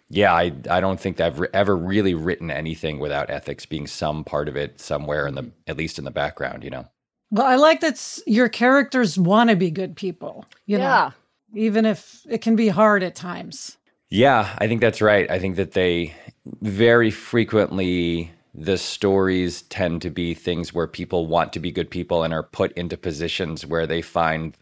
yeah, 0.10 0.34
I, 0.34 0.54
I 0.70 0.80
don't 0.80 1.00
think 1.00 1.20
I've 1.20 1.40
re- 1.40 1.50
ever 1.54 1.76
really 1.76 2.14
written 2.14 2.50
anything 2.50 3.00
without 3.00 3.30
ethics 3.30 3.66
being 3.66 3.88
some 3.88 4.24
part 4.24 4.48
of 4.48 4.56
it 4.56 4.80
somewhere 4.80 5.28
in 5.28 5.36
the, 5.36 5.52
at 5.68 5.78
least 5.78 6.00
in 6.00 6.06
the 6.06 6.12
background, 6.12 6.64
you 6.64 6.70
know? 6.70 6.86
Well, 7.30 7.46
I 7.46 7.56
like 7.56 7.82
that 7.82 8.20
your 8.28 8.50
characters 8.50 9.18
want 9.18 9.50
to 9.50 9.56
be 9.56 9.72
good 9.72 9.96
people, 9.96 10.46
you 10.66 10.78
yeah. 10.78 11.12
know, 11.54 11.62
even 11.62 11.86
if 11.86 12.26
it 12.30 12.42
can 12.42 12.56
be 12.56 12.68
hard 12.70 13.04
at 13.04 13.16
times. 13.16 13.78
Yeah, 14.10 14.54
I 14.58 14.68
think 14.68 14.82
that's 14.82 15.02
right. 15.02 15.30
I 15.32 15.40
think 15.40 15.56
that 15.56 15.72
they 15.72 16.14
very 16.62 17.12
frequently 17.12 18.32
the 18.54 18.78
stories 18.78 19.62
tend 19.64 20.02
to 20.02 20.10
be 20.10 20.34
things 20.34 20.74
where 20.74 20.88
people 20.88 21.28
want 21.28 21.54
to 21.54 21.60
be 21.60 21.72
good 21.72 21.90
people 21.90 22.24
and 22.24 22.34
are 22.34 22.44
put 22.44 22.72
into 22.74 22.98
positions 22.98 23.66
where 23.66 23.88
they 23.88 24.02
find 24.02 24.58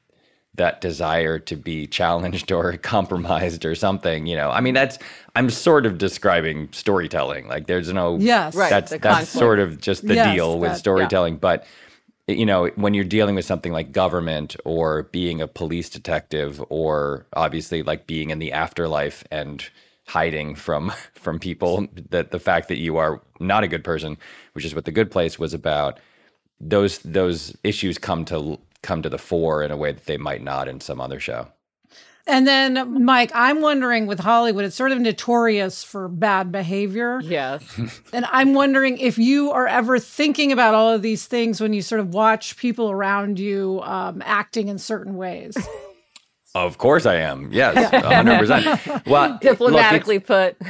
that 0.56 0.82
desire 0.82 1.40
to 1.40 1.56
be 1.56 1.88
challenged 1.88 2.52
or 2.52 2.78
compromised 2.78 3.66
or 3.66 3.76
something 3.76 4.28
you 4.28 4.36
know? 4.36 4.50
I 4.52 4.62
mean 4.62 4.74
that's 4.74 5.00
i'm 5.36 5.50
sort 5.50 5.86
of 5.86 5.98
describing 5.98 6.70
storytelling. 6.72 7.48
Like 7.48 7.68
there's 7.68 7.92
no 7.92 8.18
yes. 8.18 8.56
Right 8.56 8.70
that's 8.70 8.96
that's 8.98 9.30
sort 9.30 9.60
of 9.60 9.82
just 9.82 10.08
the 10.08 10.16
yes, 10.16 10.36
deal 10.36 10.60
with 10.60 10.72
that, 10.72 10.78
storytelling. 10.78 11.36
Yeah. 11.36 11.40
but 11.40 11.66
you 12.28 12.46
know 12.46 12.68
when 12.76 12.94
you're 12.94 13.04
dealing 13.04 13.34
with 13.34 13.46
something 13.46 13.72
like 13.72 13.92
government 13.92 14.56
or 14.66 15.04
being 15.04 15.42
a 15.42 15.48
police 15.48 15.90
detective 15.90 16.64
or 16.70 17.26
obviously 17.34 17.82
like 17.82 18.06
being 18.06 18.30
in 18.30 18.38
the 18.38 18.52
afterlife 18.52 19.24
and 19.32 19.68
hiding 20.10 20.56
from 20.56 20.92
from 21.14 21.38
people 21.40 21.88
that 22.10 22.32
the 22.32 22.40
fact 22.40 22.68
that 22.68 22.80
you 22.80 22.98
are 22.98 23.22
not 23.40 23.64
a 23.64 23.68
good 23.68 23.84
person 23.84 24.18
which 24.54 24.66
is 24.66 24.74
what 24.74 24.86
the 24.86 24.92
good 24.92 25.12
place 25.12 25.38
was 25.38 25.54
about 25.54 26.00
those 26.60 26.98
those 27.00 27.56
issues 27.64 27.98
come 27.98 28.26
to 28.26 28.60
come 28.82 29.02
to 29.02 29.10
the 29.10 29.20
fore 29.20 29.62
in 29.64 29.72
a 29.72 29.78
way 29.78 29.92
that 29.92 30.06
they 30.06 30.18
might 30.18 30.42
not 30.42 30.68
in 30.68 30.80
some 30.80 31.00
other 31.00 31.20
show. 31.20 31.48
And 32.26 32.48
then 32.48 33.04
mike 33.06 33.32
i'm 33.34 33.62
wondering 33.62 34.06
with 34.08 34.20
hollywood 34.20 34.66
it's 34.66 34.76
sort 34.76 34.92
of 34.92 35.00
notorious 35.00 35.84
for 35.84 36.08
bad 36.08 36.52
behavior. 36.52 37.22
Yes. 37.24 37.64
And 38.14 38.26
i'm 38.32 38.54
wondering 38.54 38.98
if 38.98 39.18
you 39.18 39.52
are 39.52 39.68
ever 39.68 40.00
thinking 40.00 40.52
about 40.52 40.74
all 40.74 40.90
of 40.90 41.02
these 41.02 41.26
things 41.26 41.62
when 41.62 41.74
you 41.74 41.82
sort 41.82 42.02
of 42.02 42.14
watch 42.14 42.58
people 42.58 42.90
around 42.90 43.40
you 43.40 43.82
um, 43.84 44.22
acting 44.26 44.68
in 44.68 44.78
certain 44.80 45.18
ways 45.18 45.56
Of 46.56 46.80
course 46.80 47.06
I 47.06 47.16
am. 47.16 47.50
Yes, 47.52 47.92
100%. 47.92 49.06
Well, 49.06 49.38
diplomatically 49.40 50.18
look, 50.18 50.26
put. 50.26 50.58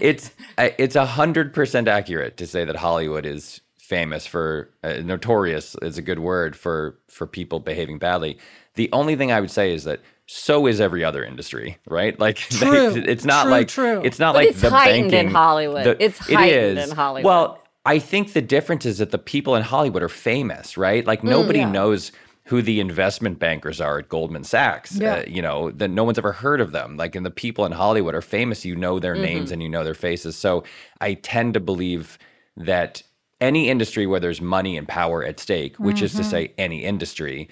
it's 0.00 0.30
it's 0.58 0.96
100% 0.96 1.86
accurate 1.88 2.36
to 2.36 2.46
say 2.46 2.64
that 2.64 2.76
Hollywood 2.76 3.24
is 3.24 3.60
famous 3.88 4.26
for 4.26 4.70
uh, 4.84 4.94
notorious 5.02 5.74
is 5.80 5.96
a 5.96 6.02
good 6.02 6.18
word 6.18 6.56
for 6.56 6.98
for 7.08 7.26
people 7.26 7.60
behaving 7.60 7.98
badly. 7.98 8.38
The 8.74 8.90
only 8.92 9.16
thing 9.16 9.32
I 9.32 9.40
would 9.40 9.50
say 9.50 9.72
is 9.72 9.84
that 9.84 10.00
so 10.26 10.66
is 10.66 10.80
every 10.80 11.02
other 11.04 11.24
industry, 11.24 11.78
right? 11.86 12.18
Like 12.20 12.36
true, 12.36 12.90
they, 12.90 13.00
it's 13.00 13.24
not 13.24 13.44
true, 13.44 13.50
like 13.50 13.68
true. 13.68 14.02
it's 14.04 14.18
not 14.18 14.34
but 14.34 14.40
like 14.40 14.48
it's 14.50 14.60
the 14.60 14.70
heightened 14.70 15.10
banking, 15.10 15.28
in 15.28 15.34
Hollywood. 15.34 15.84
The, 15.84 16.04
it's 16.04 16.18
heightened 16.18 16.78
in 16.78 16.90
Hollywood. 16.90 17.24
Well, 17.24 17.62
I 17.86 17.98
think 17.98 18.34
the 18.34 18.42
difference 18.42 18.84
is 18.84 18.98
that 18.98 19.10
the 19.10 19.18
people 19.18 19.54
in 19.54 19.62
Hollywood 19.62 20.02
are 20.02 20.10
famous, 20.10 20.76
right? 20.76 21.06
Like 21.06 21.24
nobody 21.24 21.60
mm, 21.60 21.62
yeah. 21.62 21.72
knows 21.72 22.12
who 22.48 22.62
the 22.62 22.80
investment 22.80 23.38
bankers 23.38 23.78
are 23.78 23.98
at 23.98 24.08
Goldman 24.08 24.42
Sachs. 24.42 24.96
Yeah. 24.96 25.16
Uh, 25.16 25.24
you 25.26 25.42
know, 25.42 25.70
that 25.72 25.88
no 25.88 26.02
one's 26.02 26.16
ever 26.16 26.32
heard 26.32 26.62
of 26.62 26.72
them. 26.72 26.96
Like, 26.96 27.14
and 27.14 27.26
the 27.26 27.30
people 27.30 27.66
in 27.66 27.72
Hollywood 27.72 28.14
are 28.14 28.22
famous. 28.22 28.64
You 28.64 28.74
know 28.74 28.98
their 28.98 29.12
mm-hmm. 29.12 29.22
names 29.22 29.52
and 29.52 29.62
you 29.62 29.68
know 29.68 29.84
their 29.84 29.92
faces. 29.92 30.34
So 30.34 30.64
I 31.02 31.12
tend 31.12 31.52
to 31.54 31.60
believe 31.60 32.18
that 32.56 33.02
any 33.38 33.68
industry 33.68 34.06
where 34.06 34.18
there's 34.18 34.40
money 34.40 34.78
and 34.78 34.88
power 34.88 35.22
at 35.22 35.38
stake, 35.38 35.76
which 35.76 35.96
mm-hmm. 35.96 36.06
is 36.06 36.12
to 36.12 36.20
mm-hmm. 36.22 36.30
say 36.30 36.54
any 36.56 36.84
industry, 36.84 37.50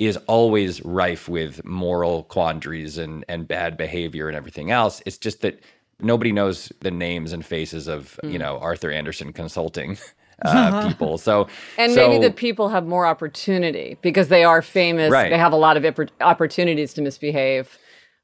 is 0.00 0.16
always 0.26 0.84
rife 0.84 1.28
with 1.28 1.64
moral 1.64 2.24
quandaries 2.24 2.98
and, 2.98 3.24
and 3.28 3.46
bad 3.46 3.76
behavior 3.76 4.26
and 4.26 4.36
everything 4.36 4.72
else. 4.72 5.00
It's 5.06 5.18
just 5.18 5.42
that 5.42 5.60
nobody 6.00 6.32
knows 6.32 6.72
the 6.80 6.90
names 6.90 7.32
and 7.32 7.46
faces 7.46 7.86
of, 7.86 8.18
mm. 8.24 8.32
you 8.32 8.40
know, 8.40 8.58
Arthur 8.58 8.90
Andersen 8.90 9.32
Consulting. 9.32 9.98
uh, 10.44 10.88
people. 10.88 11.18
So 11.18 11.48
and 11.78 11.92
so, 11.92 12.08
maybe 12.08 12.26
the 12.26 12.32
people 12.32 12.68
have 12.68 12.86
more 12.86 13.06
opportunity 13.06 13.96
because 14.02 14.28
they 14.28 14.44
are 14.44 14.62
famous. 14.62 15.10
Right. 15.10 15.30
They 15.30 15.38
have 15.38 15.52
a 15.52 15.56
lot 15.56 15.76
of 15.76 16.10
opportunities 16.20 16.94
to 16.94 17.02
misbehave. 17.02 17.78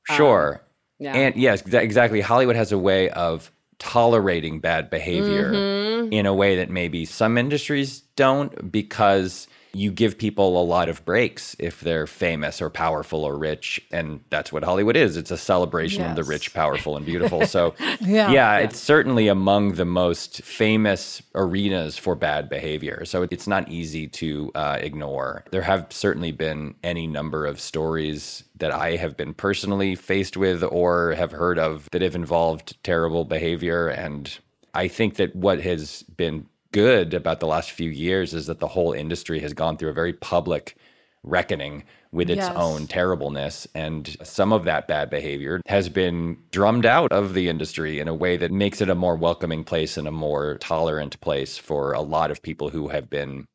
Sure. 0.04 0.54
Um, 0.54 0.60
yeah. 1.00 1.14
And 1.14 1.36
yes, 1.36 1.62
exactly. 1.62 2.20
Hollywood 2.20 2.56
has 2.56 2.72
a 2.72 2.78
way 2.78 3.10
of 3.10 3.52
tolerating 3.78 4.58
bad 4.58 4.90
behavior 4.90 5.52
mm-hmm. 5.52 6.12
in 6.12 6.26
a 6.26 6.34
way 6.34 6.56
that 6.56 6.70
maybe 6.70 7.04
some 7.04 7.38
industries 7.38 8.00
don't 8.16 8.72
because 8.72 9.46
you 9.72 9.90
give 9.90 10.18
people 10.18 10.60
a 10.60 10.64
lot 10.64 10.88
of 10.88 11.04
breaks 11.04 11.54
if 11.58 11.80
they're 11.80 12.06
famous 12.06 12.60
or 12.60 12.70
powerful 12.70 13.24
or 13.24 13.36
rich 13.36 13.80
and 13.90 14.20
that's 14.30 14.52
what 14.52 14.64
hollywood 14.64 14.96
is 14.96 15.16
it's 15.16 15.30
a 15.30 15.36
celebration 15.36 16.00
yes. 16.00 16.10
of 16.10 16.16
the 16.16 16.24
rich 16.24 16.54
powerful 16.54 16.96
and 16.96 17.04
beautiful 17.04 17.46
so 17.46 17.74
yeah. 18.00 18.30
yeah. 18.30 18.58
it's 18.58 18.78
certainly 18.78 19.28
among 19.28 19.72
the 19.72 19.84
most 19.84 20.42
famous 20.42 21.22
arenas 21.34 21.96
for 21.98 22.14
bad 22.14 22.48
behavior 22.48 23.04
so 23.04 23.26
it's 23.30 23.46
not 23.46 23.68
easy 23.68 24.06
to 24.06 24.50
uh, 24.54 24.78
ignore 24.80 25.44
there 25.50 25.62
have 25.62 25.86
certainly 25.90 26.32
been 26.32 26.74
any 26.82 27.06
number 27.06 27.46
of 27.46 27.60
stories 27.60 28.44
that 28.56 28.72
i 28.72 28.96
have 28.96 29.16
been 29.16 29.34
personally 29.34 29.94
faced 29.94 30.36
with 30.36 30.62
or 30.62 31.12
have 31.12 31.32
heard 31.32 31.58
of 31.58 31.88
that 31.92 32.02
have 32.02 32.14
involved 32.14 32.76
terrible 32.82 33.24
behavior 33.24 33.88
and 33.88 34.38
i 34.74 34.88
think 34.88 35.16
that 35.16 35.34
what 35.36 35.60
has 35.60 36.02
been 36.16 36.46
good 36.72 37.14
about 37.14 37.40
the 37.40 37.46
last 37.46 37.70
few 37.70 37.90
years 37.90 38.34
is 38.34 38.46
that 38.46 38.60
the 38.60 38.68
whole 38.68 38.92
industry 38.92 39.40
has 39.40 39.52
gone 39.52 39.76
through 39.76 39.90
a 39.90 39.94
very 39.94 40.12
public 40.12 40.76
reckoning 41.22 41.84
with 42.12 42.30
its 42.30 42.46
yes. 42.46 42.52
own 42.56 42.86
terribleness. 42.86 43.66
And 43.74 44.16
some 44.22 44.52
of 44.52 44.64
that 44.64 44.88
bad 44.88 45.10
behavior 45.10 45.60
has 45.66 45.88
been 45.88 46.38
drummed 46.50 46.86
out 46.86 47.12
of 47.12 47.34
the 47.34 47.48
industry 47.48 48.00
in 48.00 48.08
a 48.08 48.14
way 48.14 48.36
that 48.36 48.50
makes 48.50 48.80
it 48.80 48.88
a 48.88 48.94
more 48.94 49.16
welcoming 49.16 49.64
place 49.64 49.96
and 49.96 50.08
a 50.08 50.12
more 50.12 50.56
tolerant 50.58 51.20
place 51.20 51.58
for 51.58 51.92
a 51.92 52.00
lot 52.00 52.30
of 52.30 52.42
people 52.42 52.70
who 52.70 52.88
have 52.88 53.10
been 53.10 53.46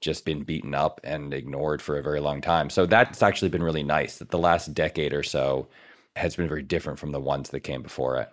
just 0.00 0.24
been 0.24 0.42
beaten 0.44 0.74
up 0.74 0.98
and 1.04 1.34
ignored 1.34 1.82
for 1.82 1.98
a 1.98 2.02
very 2.02 2.20
long 2.20 2.40
time. 2.40 2.70
So 2.70 2.86
that's 2.86 3.22
actually 3.22 3.50
been 3.50 3.62
really 3.62 3.82
nice 3.82 4.16
that 4.18 4.30
the 4.30 4.38
last 4.38 4.72
decade 4.72 5.12
or 5.12 5.22
so 5.22 5.68
has 6.16 6.36
been 6.36 6.48
very 6.48 6.62
different 6.62 6.98
from 6.98 7.12
the 7.12 7.20
ones 7.20 7.50
that 7.50 7.60
came 7.60 7.82
before 7.82 8.16
it. 8.16 8.30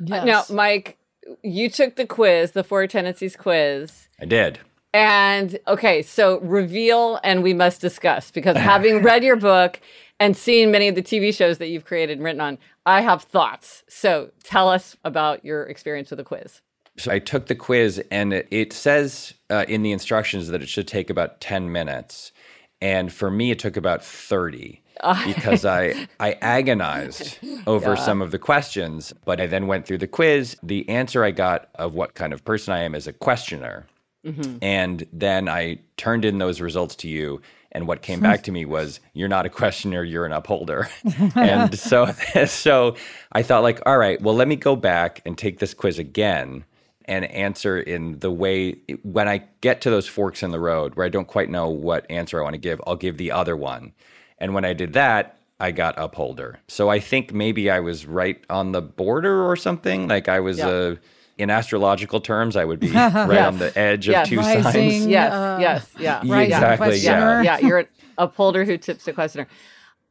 Yes. 0.00 0.24
Now, 0.24 0.44
Mike, 0.54 0.98
you 1.42 1.68
took 1.68 1.96
the 1.96 2.06
quiz, 2.06 2.52
the 2.52 2.64
four 2.64 2.86
tendencies 2.86 3.36
quiz. 3.36 4.08
I 4.20 4.24
did. 4.24 4.60
And 4.94 5.58
okay, 5.66 6.02
so 6.02 6.40
reveal 6.40 7.20
and 7.22 7.42
we 7.42 7.54
must 7.54 7.80
discuss 7.80 8.30
because 8.30 8.56
having 8.72 9.02
read 9.02 9.22
your 9.22 9.36
book 9.36 9.80
and 10.20 10.36
seen 10.36 10.70
many 10.70 10.88
of 10.88 10.94
the 10.94 11.02
TV 11.02 11.34
shows 11.34 11.58
that 11.58 11.68
you've 11.68 11.84
created 11.84 12.18
and 12.18 12.24
written 12.24 12.40
on, 12.40 12.58
I 12.86 13.02
have 13.02 13.22
thoughts. 13.22 13.84
So 13.88 14.30
tell 14.42 14.68
us 14.68 14.96
about 15.04 15.44
your 15.44 15.64
experience 15.64 16.10
with 16.10 16.18
the 16.18 16.24
quiz. 16.24 16.60
So 16.96 17.12
I 17.12 17.20
took 17.20 17.46
the 17.46 17.54
quiz 17.54 18.02
and 18.10 18.32
it, 18.32 18.48
it 18.50 18.72
says 18.72 19.34
uh, 19.50 19.64
in 19.68 19.82
the 19.82 19.92
instructions 19.92 20.48
that 20.48 20.62
it 20.62 20.68
should 20.68 20.88
take 20.88 21.10
about 21.10 21.40
10 21.40 21.70
minutes. 21.70 22.32
And 22.80 23.12
for 23.12 23.30
me, 23.30 23.50
it 23.50 23.58
took 23.58 23.76
about 23.76 24.04
30. 24.04 24.82
Because 25.26 25.64
I 25.64 26.08
I 26.20 26.32
agonized 26.40 27.38
over 27.66 27.94
yeah. 27.94 28.04
some 28.04 28.22
of 28.22 28.30
the 28.30 28.38
questions, 28.38 29.12
but 29.24 29.40
I 29.40 29.46
then 29.46 29.66
went 29.66 29.86
through 29.86 29.98
the 29.98 30.06
quiz. 30.06 30.56
The 30.62 30.88
answer 30.88 31.24
I 31.24 31.30
got 31.30 31.68
of 31.76 31.94
what 31.94 32.14
kind 32.14 32.32
of 32.32 32.44
person 32.44 32.74
I 32.74 32.82
am 32.82 32.94
as 32.94 33.06
a 33.06 33.12
questioner. 33.12 33.86
Mm-hmm. 34.26 34.58
And 34.62 35.06
then 35.12 35.48
I 35.48 35.78
turned 35.96 36.24
in 36.24 36.38
those 36.38 36.60
results 36.60 36.96
to 36.96 37.08
you 37.08 37.40
and 37.72 37.86
what 37.86 38.02
came 38.02 38.20
back 38.20 38.42
to 38.44 38.52
me 38.52 38.64
was 38.64 39.00
you're 39.12 39.28
not 39.28 39.46
a 39.46 39.48
questioner 39.48 40.02
you're 40.02 40.26
an 40.26 40.32
upholder 40.32 40.88
and 41.34 41.78
so 41.78 42.06
so 42.46 42.96
i 43.32 43.42
thought 43.42 43.62
like 43.62 43.80
all 43.86 43.98
right 43.98 44.20
well 44.22 44.34
let 44.34 44.48
me 44.48 44.56
go 44.56 44.76
back 44.76 45.20
and 45.24 45.36
take 45.36 45.58
this 45.58 45.74
quiz 45.74 45.98
again 45.98 46.64
and 47.04 47.24
answer 47.26 47.78
in 47.78 48.18
the 48.20 48.30
way 48.30 48.76
when 49.02 49.28
i 49.28 49.42
get 49.60 49.80
to 49.80 49.90
those 49.90 50.06
forks 50.06 50.42
in 50.42 50.50
the 50.50 50.60
road 50.60 50.94
where 50.94 51.06
i 51.06 51.08
don't 51.08 51.28
quite 51.28 51.50
know 51.50 51.68
what 51.68 52.06
answer 52.10 52.40
i 52.40 52.42
want 52.42 52.54
to 52.54 52.58
give 52.58 52.80
i'll 52.86 52.96
give 52.96 53.16
the 53.16 53.30
other 53.30 53.56
one 53.56 53.92
and 54.38 54.54
when 54.54 54.64
I 54.64 54.72
did 54.72 54.92
that, 54.94 55.38
I 55.60 55.72
got 55.72 55.98
upholder. 55.98 56.60
So 56.68 56.88
I 56.88 57.00
think 57.00 57.32
maybe 57.32 57.70
I 57.70 57.80
was 57.80 58.06
right 58.06 58.42
on 58.48 58.72
the 58.72 58.82
border 58.82 59.44
or 59.44 59.56
something. 59.56 60.06
Like 60.08 60.28
I 60.28 60.40
was 60.40 60.58
yeah. 60.58 60.68
uh, 60.68 60.96
in 61.36 61.50
astrological 61.50 62.20
terms, 62.20 62.56
I 62.56 62.64
would 62.64 62.80
be 62.80 62.90
right 62.92 63.12
yes. 63.12 63.46
on 63.46 63.58
the 63.58 63.76
edge 63.78 64.08
yes. 64.08 64.26
of 64.26 64.30
two 64.30 64.38
Rising, 64.38 64.90
signs. 64.90 65.06
Yes, 65.06 65.32
uh, 65.32 65.58
yes, 65.60 65.90
yeah. 65.98 66.22
Right, 66.24 66.48
exactly. 66.48 66.98
Yeah. 66.98 67.42
yeah, 67.42 67.58
you're 67.58 67.78
an 67.78 67.88
upholder 68.18 68.64
who 68.64 68.76
tips 68.76 69.04
the 69.04 69.12
questioner. 69.12 69.48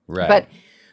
Right. 0.08 0.28
But 0.28 0.48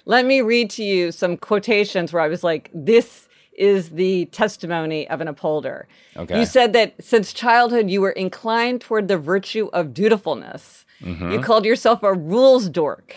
let 0.05 0.27
me 0.27 0.41
read 0.41 0.71
to 0.71 0.85
you 0.85 1.13
some 1.13 1.37
quotations 1.37 2.13
where 2.13 2.23
I 2.23 2.29
was 2.29 2.45
like, 2.45 2.71
this 2.75 3.29
is 3.57 3.91
the 3.91 4.27
testimony 4.27 5.09
of 5.09 5.21
an 5.21 5.29
upholder. 5.29 5.87
Okay. 6.17 6.41
You 6.41 6.47
said 6.47 6.73
that 6.73 6.95
since 7.01 7.33
childhood 7.33 7.89
you 7.89 8.01
were 8.01 8.11
inclined 8.11 8.81
toward 8.81 9.09
the 9.09 9.19
virtue 9.19 9.71
of 9.73 9.95
dutifulness. 9.95 10.84
Mm-hmm. 11.05 11.33
You 11.33 11.41
called 11.41 11.65
yourself 11.65 12.03
a 12.03 12.13
rules 12.15 12.69
dork. 12.69 13.15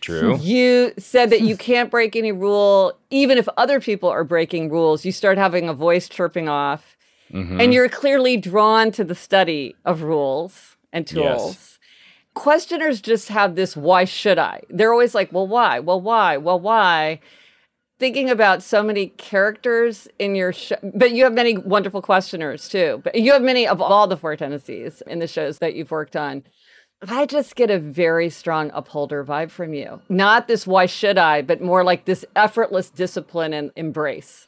True. 0.00 0.36
You 0.36 0.92
said 0.98 1.30
that 1.30 1.40
you 1.40 1.56
can't 1.56 1.90
break 1.90 2.14
any 2.14 2.30
rule, 2.30 2.92
even 3.08 3.38
if 3.38 3.48
other 3.56 3.80
people 3.80 4.10
are 4.10 4.22
breaking 4.22 4.70
rules. 4.70 5.06
You 5.06 5.12
start 5.12 5.38
having 5.38 5.66
a 5.66 5.72
voice 5.72 6.10
chirping 6.10 6.46
off, 6.46 6.94
mm-hmm. 7.32 7.58
and 7.58 7.72
you're 7.72 7.88
clearly 7.88 8.36
drawn 8.36 8.92
to 8.92 9.04
the 9.04 9.14
study 9.14 9.74
of 9.86 10.02
rules 10.02 10.76
and 10.92 11.06
tools. 11.06 11.52
Yes. 11.52 11.78
Questioners 12.34 13.00
just 13.00 13.28
have 13.28 13.54
this 13.54 13.78
why 13.78 14.04
should 14.04 14.38
I? 14.38 14.60
They're 14.68 14.92
always 14.92 15.14
like, 15.14 15.32
well, 15.32 15.46
why? 15.46 15.78
Well, 15.78 16.02
why? 16.02 16.36
Well, 16.36 16.60
why? 16.60 17.20
Thinking 17.98 18.28
about 18.28 18.62
so 18.62 18.82
many 18.82 19.06
characters 19.06 20.06
in 20.18 20.34
your 20.34 20.52
show, 20.52 20.76
but 20.82 21.12
you 21.12 21.24
have 21.24 21.32
many 21.32 21.56
wonderful 21.56 22.02
questioners 22.02 22.68
too. 22.68 23.00
But 23.02 23.14
you 23.14 23.32
have 23.32 23.40
many 23.40 23.66
of 23.66 23.80
all 23.80 24.06
the 24.06 24.18
four 24.18 24.36
tendencies 24.36 25.02
in 25.06 25.20
the 25.20 25.28
shows 25.28 25.60
that 25.60 25.74
you've 25.74 25.92
worked 25.92 26.16
on. 26.16 26.42
I 27.10 27.26
just 27.26 27.56
get 27.56 27.70
a 27.70 27.78
very 27.78 28.30
strong 28.30 28.70
upholder 28.74 29.24
vibe 29.24 29.50
from 29.50 29.74
you. 29.74 30.00
Not 30.08 30.48
this 30.48 30.66
why 30.66 30.86
should 30.86 31.18
I, 31.18 31.42
but 31.42 31.60
more 31.60 31.84
like 31.84 32.04
this 32.04 32.24
effortless 32.36 32.90
discipline 32.90 33.52
and 33.52 33.70
embrace. 33.76 34.46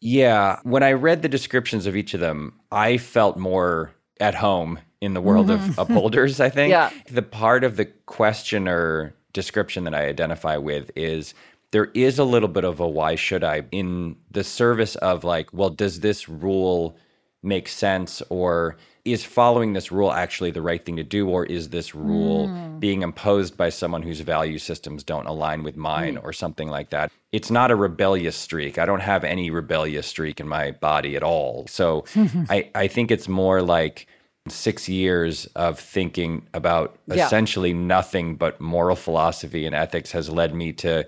Yeah. 0.00 0.58
When 0.64 0.82
I 0.82 0.92
read 0.92 1.22
the 1.22 1.28
descriptions 1.28 1.86
of 1.86 1.96
each 1.96 2.14
of 2.14 2.20
them, 2.20 2.54
I 2.70 2.98
felt 2.98 3.36
more 3.36 3.92
at 4.20 4.34
home 4.34 4.78
in 5.00 5.14
the 5.14 5.20
world 5.20 5.48
mm-hmm. 5.48 5.78
of 5.78 5.78
upholders, 5.90 6.40
I 6.40 6.48
think. 6.48 6.70
Yeah. 6.70 6.90
The 7.10 7.22
part 7.22 7.64
of 7.64 7.76
the 7.76 7.86
questioner 7.86 9.14
description 9.32 9.84
that 9.84 9.94
I 9.94 10.06
identify 10.06 10.56
with 10.56 10.90
is 10.96 11.34
there 11.72 11.90
is 11.94 12.18
a 12.18 12.24
little 12.24 12.48
bit 12.48 12.64
of 12.64 12.80
a 12.80 12.88
why 12.88 13.14
should 13.14 13.42
I 13.42 13.64
in 13.72 14.16
the 14.30 14.44
service 14.44 14.94
of 14.96 15.24
like, 15.24 15.52
well, 15.52 15.70
does 15.70 16.00
this 16.00 16.28
rule 16.28 16.96
make 17.42 17.68
sense 17.68 18.22
or 18.28 18.76
is 19.04 19.24
following 19.24 19.72
this 19.72 19.90
rule 19.90 20.12
actually 20.12 20.50
the 20.50 20.62
right 20.62 20.84
thing 20.84 20.96
to 20.96 21.02
do 21.02 21.28
or 21.28 21.44
is 21.46 21.70
this 21.70 21.94
rule 21.94 22.48
mm. 22.48 22.78
being 22.78 23.02
imposed 23.02 23.56
by 23.56 23.68
someone 23.68 24.02
whose 24.02 24.20
value 24.20 24.58
systems 24.58 25.02
don't 25.02 25.26
align 25.26 25.62
with 25.64 25.76
mine 25.76 26.14
mm. 26.16 26.24
or 26.24 26.32
something 26.32 26.68
like 26.68 26.90
that 26.90 27.10
it's 27.32 27.50
not 27.50 27.70
a 27.70 27.76
rebellious 27.76 28.36
streak 28.36 28.78
i 28.78 28.86
don't 28.86 29.00
have 29.00 29.24
any 29.24 29.50
rebellious 29.50 30.06
streak 30.06 30.38
in 30.38 30.46
my 30.46 30.70
body 30.70 31.16
at 31.16 31.22
all 31.22 31.66
so 31.66 32.04
I, 32.48 32.70
I 32.74 32.86
think 32.86 33.10
it's 33.10 33.28
more 33.28 33.60
like 33.60 34.06
six 34.48 34.88
years 34.88 35.46
of 35.56 35.78
thinking 35.78 36.46
about 36.54 36.96
yeah. 37.06 37.26
essentially 37.26 37.72
nothing 37.72 38.36
but 38.36 38.60
moral 38.60 38.96
philosophy 38.96 39.66
and 39.66 39.74
ethics 39.74 40.12
has 40.12 40.28
led 40.30 40.54
me 40.54 40.72
to 40.72 41.04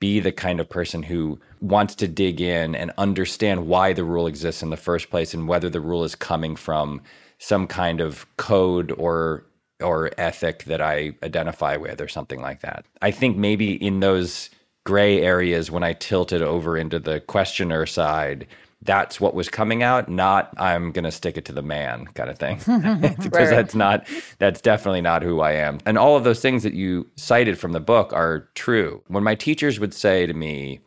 be 0.00 0.18
the 0.18 0.32
kind 0.32 0.58
of 0.58 0.68
person 0.68 1.00
who 1.00 1.38
wants 1.60 1.94
to 1.94 2.08
dig 2.08 2.40
in 2.40 2.74
and 2.74 2.90
understand 2.98 3.68
why 3.68 3.92
the 3.92 4.02
rule 4.02 4.26
exists 4.26 4.60
in 4.60 4.70
the 4.70 4.76
first 4.76 5.10
place 5.10 5.32
and 5.32 5.46
whether 5.46 5.70
the 5.70 5.80
rule 5.80 6.02
is 6.02 6.16
coming 6.16 6.56
from 6.56 7.00
some 7.42 7.66
kind 7.66 8.00
of 8.00 8.24
code 8.36 8.92
or 8.96 9.44
or 9.80 10.12
ethic 10.16 10.62
that 10.64 10.80
I 10.80 11.12
identify 11.24 11.76
with 11.76 12.00
or 12.00 12.06
something 12.06 12.40
like 12.40 12.60
that. 12.60 12.86
I 13.02 13.10
think 13.10 13.36
maybe 13.36 13.74
in 13.84 13.98
those 13.98 14.48
gray 14.84 15.20
areas 15.20 15.68
when 15.68 15.82
I 15.82 15.92
tilted 15.94 16.40
over 16.40 16.76
into 16.76 17.00
the 17.00 17.18
questioner 17.18 17.84
side, 17.84 18.46
that's 18.82 19.20
what 19.20 19.34
was 19.34 19.48
coming 19.48 19.82
out, 19.82 20.08
not 20.08 20.54
I'm 20.56 20.92
going 20.92 21.04
to 21.04 21.10
stick 21.10 21.36
it 21.36 21.44
to 21.46 21.52
the 21.52 21.62
man 21.62 22.06
kind 22.14 22.30
of 22.30 22.38
thing. 22.38 22.58
because 22.58 23.26
right. 23.32 23.50
that's 23.50 23.74
not, 23.74 24.06
that's 24.38 24.60
definitely 24.60 25.00
not 25.00 25.24
who 25.24 25.40
I 25.40 25.52
am. 25.52 25.78
And 25.84 25.98
all 25.98 26.16
of 26.16 26.22
those 26.22 26.38
things 26.38 26.62
that 26.62 26.74
you 26.74 27.08
cited 27.16 27.58
from 27.58 27.72
the 27.72 27.80
book 27.80 28.12
are 28.12 28.48
true. 28.54 29.02
When 29.08 29.24
my 29.24 29.34
teachers 29.34 29.80
would 29.80 29.94
say 29.94 30.26
to 30.26 30.34
me, 30.34 30.78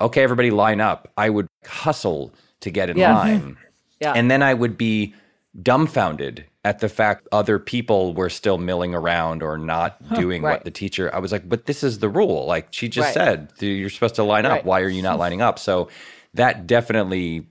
okay, 0.00 0.22
everybody 0.22 0.52
line 0.52 0.80
up, 0.80 1.10
I 1.16 1.28
would 1.30 1.48
hustle 1.66 2.32
to 2.60 2.70
get 2.70 2.88
in 2.88 2.96
yeah. 2.98 3.18
line. 3.18 3.56
Yeah. 4.00 4.12
And 4.12 4.28
then 4.28 4.42
I 4.42 4.52
would 4.52 4.76
be 4.76 5.14
dumbfounded 5.62 6.44
at 6.64 6.80
the 6.80 6.88
fact 6.88 7.28
other 7.30 7.58
people 7.58 8.14
were 8.14 8.30
still 8.30 8.58
milling 8.58 8.94
around 8.94 9.42
or 9.42 9.58
not 9.58 10.02
doing 10.14 10.42
right. 10.42 10.52
what 10.52 10.64
the 10.64 10.70
teacher 10.70 11.14
I 11.14 11.18
was 11.18 11.30
like, 11.30 11.48
but 11.48 11.66
this 11.66 11.84
is 11.84 11.98
the 11.98 12.08
rule. 12.08 12.46
Like 12.46 12.68
she 12.70 12.88
just 12.88 13.14
right. 13.14 13.14
said, 13.14 13.52
you're 13.60 13.90
supposed 13.90 14.14
to 14.16 14.24
line 14.24 14.46
up. 14.46 14.52
Right. 14.52 14.64
Why 14.64 14.80
are 14.80 14.88
you 14.88 15.02
not 15.02 15.18
lining 15.18 15.42
up? 15.42 15.58
So 15.58 15.88
that 16.32 16.66
definitely 16.66 17.46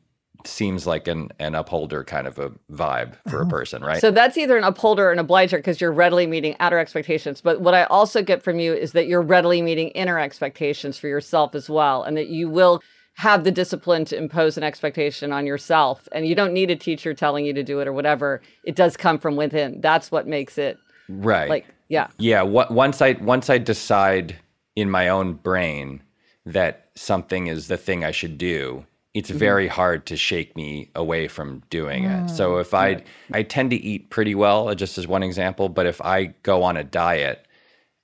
seems 0.46 0.86
like 0.86 1.08
an 1.08 1.30
an 1.40 1.56
upholder 1.56 2.04
kind 2.04 2.28
of 2.28 2.38
a 2.40 2.50
vibe 2.72 3.16
for 3.30 3.38
a 3.38 3.42
uh-huh. 3.42 3.50
person, 3.50 3.82
right? 3.82 4.02
So 4.02 4.12
that's 4.12 4.38
either 4.38 4.58
an 4.58 4.64
upholder 4.64 5.08
or 5.08 5.12
an 5.12 5.20
obliger 5.20 5.58
because 5.58 5.80
you're 5.80 5.92
readily 5.92 6.28
meeting 6.28 6.56
outer 6.60 6.80
expectations. 6.80 7.40
But 7.42 7.62
what 7.62 7.74
I 7.74 7.84
also 7.86 8.22
get 8.22 8.44
from 8.44 8.60
you 8.60 8.74
is 8.74 8.92
that 8.94 9.08
you're 9.08 9.22
readily 9.22 9.62
meeting 9.62 9.90
inner 9.90 10.20
expectations 10.20 10.98
for 10.98 11.08
yourself 11.08 11.56
as 11.56 11.70
well, 11.70 12.04
and 12.04 12.18
that 12.18 12.28
you 12.28 12.50
will 12.50 12.82
have 13.16 13.44
the 13.44 13.52
discipline 13.52 14.06
to 14.06 14.18
impose 14.18 14.58
an 14.58 14.64
expectation 14.64 15.32
on 15.32 15.46
yourself. 15.46 16.08
And 16.12 16.26
you 16.26 16.36
don't 16.36 16.54
need 16.54 16.72
a 16.72 16.76
teacher 16.76 17.14
telling 17.14 17.46
you 17.46 17.54
to 17.54 17.64
do 17.64 17.80
it 17.80 17.88
or 17.88 17.94
whatever. 17.94 18.42
It 18.64 18.76
does 18.76 18.98
come 18.98 19.20
from 19.20 19.36
within. 19.36 19.82
That's 19.82 20.12
what 20.12 20.28
makes 20.28 20.58
it 20.58 20.78
right. 21.08 21.50
Like 21.50 21.68
yeah, 21.90 22.08
yeah. 22.18 22.42
What, 22.42 22.72
once 22.72 23.02
I 23.02 23.14
once 23.14 23.50
I 23.50 23.58
decide 23.58 24.36
in 24.76 24.90
my 24.90 25.10
own 25.10 25.34
brain 25.34 26.02
that 26.46 26.90
something 26.96 27.48
is 27.48 27.68
the 27.68 27.78
thing 27.78 28.04
I 28.04 28.12
should 28.12 28.38
do, 28.38 28.86
it's 29.14 29.30
mm-hmm. 29.30 29.40
very 29.40 29.68
hard 29.68 30.06
to 30.08 30.18
shake 30.18 30.56
me 30.56 30.90
away 30.96 31.28
from 31.28 31.62
doing 31.70 32.06
mm. 32.06 32.26
it. 32.26 32.30
So 32.30 32.58
if 32.58 32.74
I 32.74 33.04
I 33.32 33.44
tend 33.44 33.70
to 33.72 33.76
eat 33.76 34.10
pretty 34.10 34.34
well, 34.34 34.74
just 34.74 34.98
as 34.98 35.08
one 35.08 35.24
example, 35.24 35.70
but 35.70 35.86
if 35.86 36.02
I 36.02 36.34
go 36.42 36.64
on 36.64 36.78
a 36.78 36.84
diet, 36.84 37.46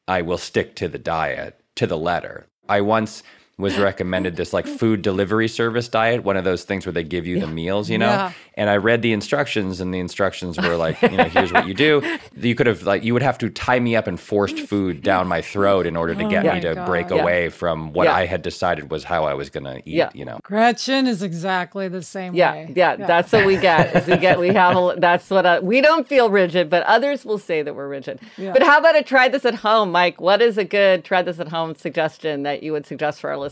I 0.07 0.21
will 0.21 0.37
stick 0.37 0.75
to 0.75 0.87
the 0.87 0.99
diet 0.99 1.59
to 1.75 1.87
the 1.87 1.97
letter. 1.97 2.45
I 2.67 2.81
once 2.81 3.23
was 3.59 3.77
recommended 3.77 4.37
this 4.37 4.53
like 4.53 4.65
food 4.65 5.01
delivery 5.01 5.49
service 5.49 5.89
diet, 5.89 6.23
one 6.23 6.37
of 6.37 6.45
those 6.45 6.63
things 6.63 6.85
where 6.85 6.93
they 6.93 7.03
give 7.03 7.27
you 7.27 7.35
yeah. 7.35 7.41
the 7.45 7.51
meals, 7.51 7.89
you 7.89 7.97
know. 7.97 8.07
Yeah. 8.07 8.31
And 8.55 8.69
I 8.69 8.77
read 8.77 9.01
the 9.01 9.13
instructions, 9.13 9.79
and 9.79 9.93
the 9.93 9.99
instructions 9.99 10.57
were 10.57 10.75
like, 10.75 11.01
you 11.01 11.09
know, 11.09 11.25
here's 11.25 11.51
what 11.51 11.67
you 11.67 11.73
do. 11.73 12.01
You 12.39 12.55
could 12.55 12.67
have 12.67 12.83
like 12.83 13.03
you 13.03 13.13
would 13.13 13.21
have 13.21 13.37
to 13.39 13.49
tie 13.49 13.79
me 13.81 13.97
up 13.97 14.07
and 14.07 14.17
forced 14.17 14.59
food 14.69 15.01
down 15.01 15.27
my 15.27 15.41
throat 15.41 15.85
in 15.85 15.97
order 15.97 16.15
to 16.15 16.23
oh 16.23 16.29
get 16.29 16.45
me 16.53 16.61
to 16.61 16.73
God. 16.73 16.85
break 16.85 17.09
yeah. 17.09 17.17
away 17.17 17.49
from 17.49 17.91
what 17.91 18.07
I 18.07 18.25
had 18.25 18.41
decided 18.41 18.89
was 18.89 19.03
how 19.03 19.25
I 19.25 19.33
was 19.33 19.49
going 19.49 19.65
to 19.65 19.77
eat. 19.79 19.95
yeah. 19.95 20.09
You 20.13 20.23
know, 20.23 20.39
Gretchen 20.41 21.05
is 21.05 21.21
exactly 21.21 21.89
the 21.89 22.01
same 22.01 22.33
yeah, 22.33 22.53
way. 22.53 22.73
Yeah, 22.73 22.95
that's 22.95 23.33
what 23.33 23.45
we 23.45 23.57
get. 23.57 24.07
we 24.07 24.15
get 24.15 24.39
we 24.39 24.47
have 24.53 24.77
a, 24.77 24.95
that's 24.97 25.29
what 25.29 25.45
I, 25.45 25.59
we 25.59 25.81
don't 25.81 26.07
feel 26.07 26.29
rigid, 26.29 26.69
but 26.69 26.83
others 26.83 27.25
will 27.25 27.39
say 27.39 27.61
that 27.61 27.75
we're 27.75 27.89
rigid. 27.89 28.21
But 28.37 28.63
how 28.63 28.79
about 28.79 28.95
a 28.95 29.03
try 29.03 29.27
this 29.27 29.43
at 29.43 29.55
home, 29.55 29.91
Mike? 29.91 30.21
What 30.21 30.41
is 30.41 30.57
a 30.57 30.63
good 30.63 31.03
try 31.03 31.21
this 31.21 31.39
at 31.39 31.49
home 31.49 31.75
suggestion 31.75 32.43
that 32.43 32.63
you 32.63 32.71
would 32.71 32.85
suggest 32.85 33.19
for 33.19 33.29
our 33.29 33.37
listeners? 33.37 33.48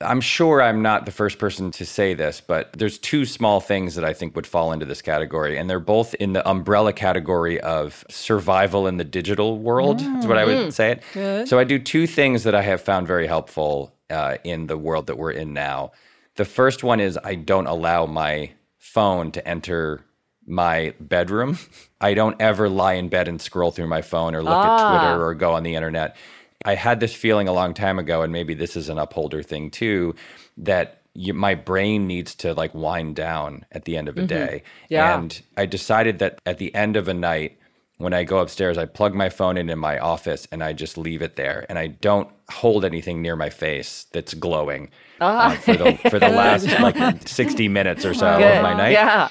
I'm 0.00 0.20
sure 0.20 0.62
I'm 0.62 0.80
not 0.80 1.06
the 1.06 1.12
first 1.12 1.40
person 1.40 1.72
to 1.72 1.84
say 1.84 2.14
this, 2.14 2.40
but 2.40 2.72
there's 2.72 2.98
two 2.98 3.24
small 3.24 3.60
things 3.60 3.96
that 3.96 4.04
I 4.04 4.12
think 4.12 4.36
would 4.36 4.46
fall 4.46 4.72
into 4.72 4.86
this 4.86 5.02
category, 5.02 5.58
and 5.58 5.68
they're 5.68 5.80
both 5.80 6.14
in 6.14 6.34
the 6.34 6.48
umbrella 6.48 6.92
category 6.92 7.60
of 7.60 8.04
survival 8.08 8.86
in 8.86 8.98
the 8.98 9.04
digital 9.04 9.58
world, 9.58 9.98
mm. 9.98 10.20
is 10.20 10.26
what 10.26 10.38
I 10.38 10.44
would 10.44 10.68
mm. 10.68 10.72
say 10.72 10.92
it. 10.92 11.02
Good. 11.12 11.48
So 11.48 11.58
I 11.58 11.64
do 11.64 11.80
two 11.80 12.06
things 12.06 12.44
that 12.44 12.54
I 12.54 12.62
have 12.62 12.80
found 12.80 13.08
very 13.08 13.26
helpful 13.26 13.92
uh, 14.08 14.36
in 14.44 14.68
the 14.68 14.78
world 14.78 15.08
that 15.08 15.18
we're 15.18 15.32
in 15.32 15.52
now. 15.52 15.90
The 16.36 16.44
first 16.44 16.84
one 16.84 17.00
is 17.00 17.18
I 17.24 17.34
don't 17.34 17.66
allow 17.66 18.06
my 18.06 18.52
phone 18.78 19.32
to 19.32 19.46
enter 19.48 20.04
my 20.46 20.94
bedroom. 21.00 21.58
I 22.00 22.14
don't 22.14 22.40
ever 22.40 22.68
lie 22.68 22.94
in 22.94 23.08
bed 23.08 23.26
and 23.26 23.40
scroll 23.40 23.72
through 23.72 23.88
my 23.88 24.02
phone 24.02 24.36
or 24.36 24.44
look 24.44 24.54
ah. 24.54 24.76
at 24.76 24.90
Twitter 24.90 25.24
or 25.24 25.34
go 25.34 25.54
on 25.54 25.64
the 25.64 25.74
internet 25.74 26.16
I 26.64 26.74
had 26.74 27.00
this 27.00 27.14
feeling 27.14 27.48
a 27.48 27.52
long 27.52 27.74
time 27.74 27.98
ago, 27.98 28.22
and 28.22 28.32
maybe 28.32 28.54
this 28.54 28.76
is 28.76 28.88
an 28.88 28.98
upholder 28.98 29.42
thing 29.42 29.70
too, 29.70 30.14
that 30.56 31.02
you, 31.14 31.34
my 31.34 31.54
brain 31.54 32.06
needs 32.06 32.34
to 32.36 32.54
like 32.54 32.74
wind 32.74 33.16
down 33.16 33.64
at 33.72 33.84
the 33.84 33.96
end 33.96 34.08
of 34.08 34.16
a 34.16 34.20
mm-hmm. 34.20 34.26
day. 34.26 34.62
Yeah. 34.88 35.18
And 35.18 35.40
I 35.56 35.66
decided 35.66 36.18
that 36.18 36.40
at 36.46 36.58
the 36.58 36.74
end 36.74 36.96
of 36.96 37.08
a 37.08 37.14
night, 37.14 37.58
when 37.98 38.12
I 38.12 38.22
go 38.22 38.38
upstairs, 38.38 38.78
I 38.78 38.86
plug 38.86 39.14
my 39.14 39.28
phone 39.28 39.56
in 39.56 39.68
in 39.68 39.78
my 39.78 39.98
office 39.98 40.46
and 40.52 40.62
I 40.62 40.72
just 40.72 40.96
leave 40.96 41.20
it 41.20 41.34
there, 41.36 41.66
and 41.68 41.78
I 41.78 41.88
don't 41.88 42.28
hold 42.48 42.84
anything 42.84 43.20
near 43.20 43.36
my 43.36 43.50
face 43.50 44.06
that's 44.12 44.34
glowing 44.34 44.90
uh, 45.20 45.56
for 45.56 45.76
the 45.76 45.96
for 46.08 46.18
the 46.18 46.28
last 46.28 46.66
like 46.80 47.28
sixty 47.28 47.68
minutes 47.68 48.04
or 48.04 48.14
so 48.14 48.38
Good. 48.38 48.56
of 48.56 48.62
my 48.62 48.74
night. 48.74 48.92
Yeah. 48.92 49.28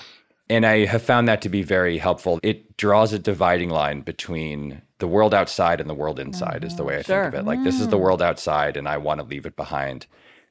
And 0.49 0.65
I 0.65 0.85
have 0.85 1.01
found 1.01 1.27
that 1.27 1.41
to 1.41 1.49
be 1.49 1.61
very 1.61 1.97
helpful. 1.97 2.39
It 2.43 2.77
draws 2.77 3.11
a 3.11 3.19
dividing 3.19 3.69
line 3.69 4.01
between 4.01 4.81
the 4.99 5.07
world 5.07 5.33
outside 5.33 5.79
and 5.79 5.89
the 5.89 5.93
world 5.93 6.19
inside 6.19 6.63
is 6.63 6.75
the 6.75 6.83
way 6.83 6.97
I 6.97 7.01
sure. 7.01 7.23
think 7.23 7.33
of 7.35 7.39
it. 7.41 7.45
Like 7.45 7.63
this 7.63 7.79
is 7.79 7.87
the 7.87 7.97
mm. 7.97 8.01
world 8.01 8.21
outside 8.21 8.77
and 8.77 8.87
I 8.87 8.97
want 8.97 9.19
to 9.19 9.25
leave 9.25 9.45
it 9.45 9.55
behind. 9.55 10.07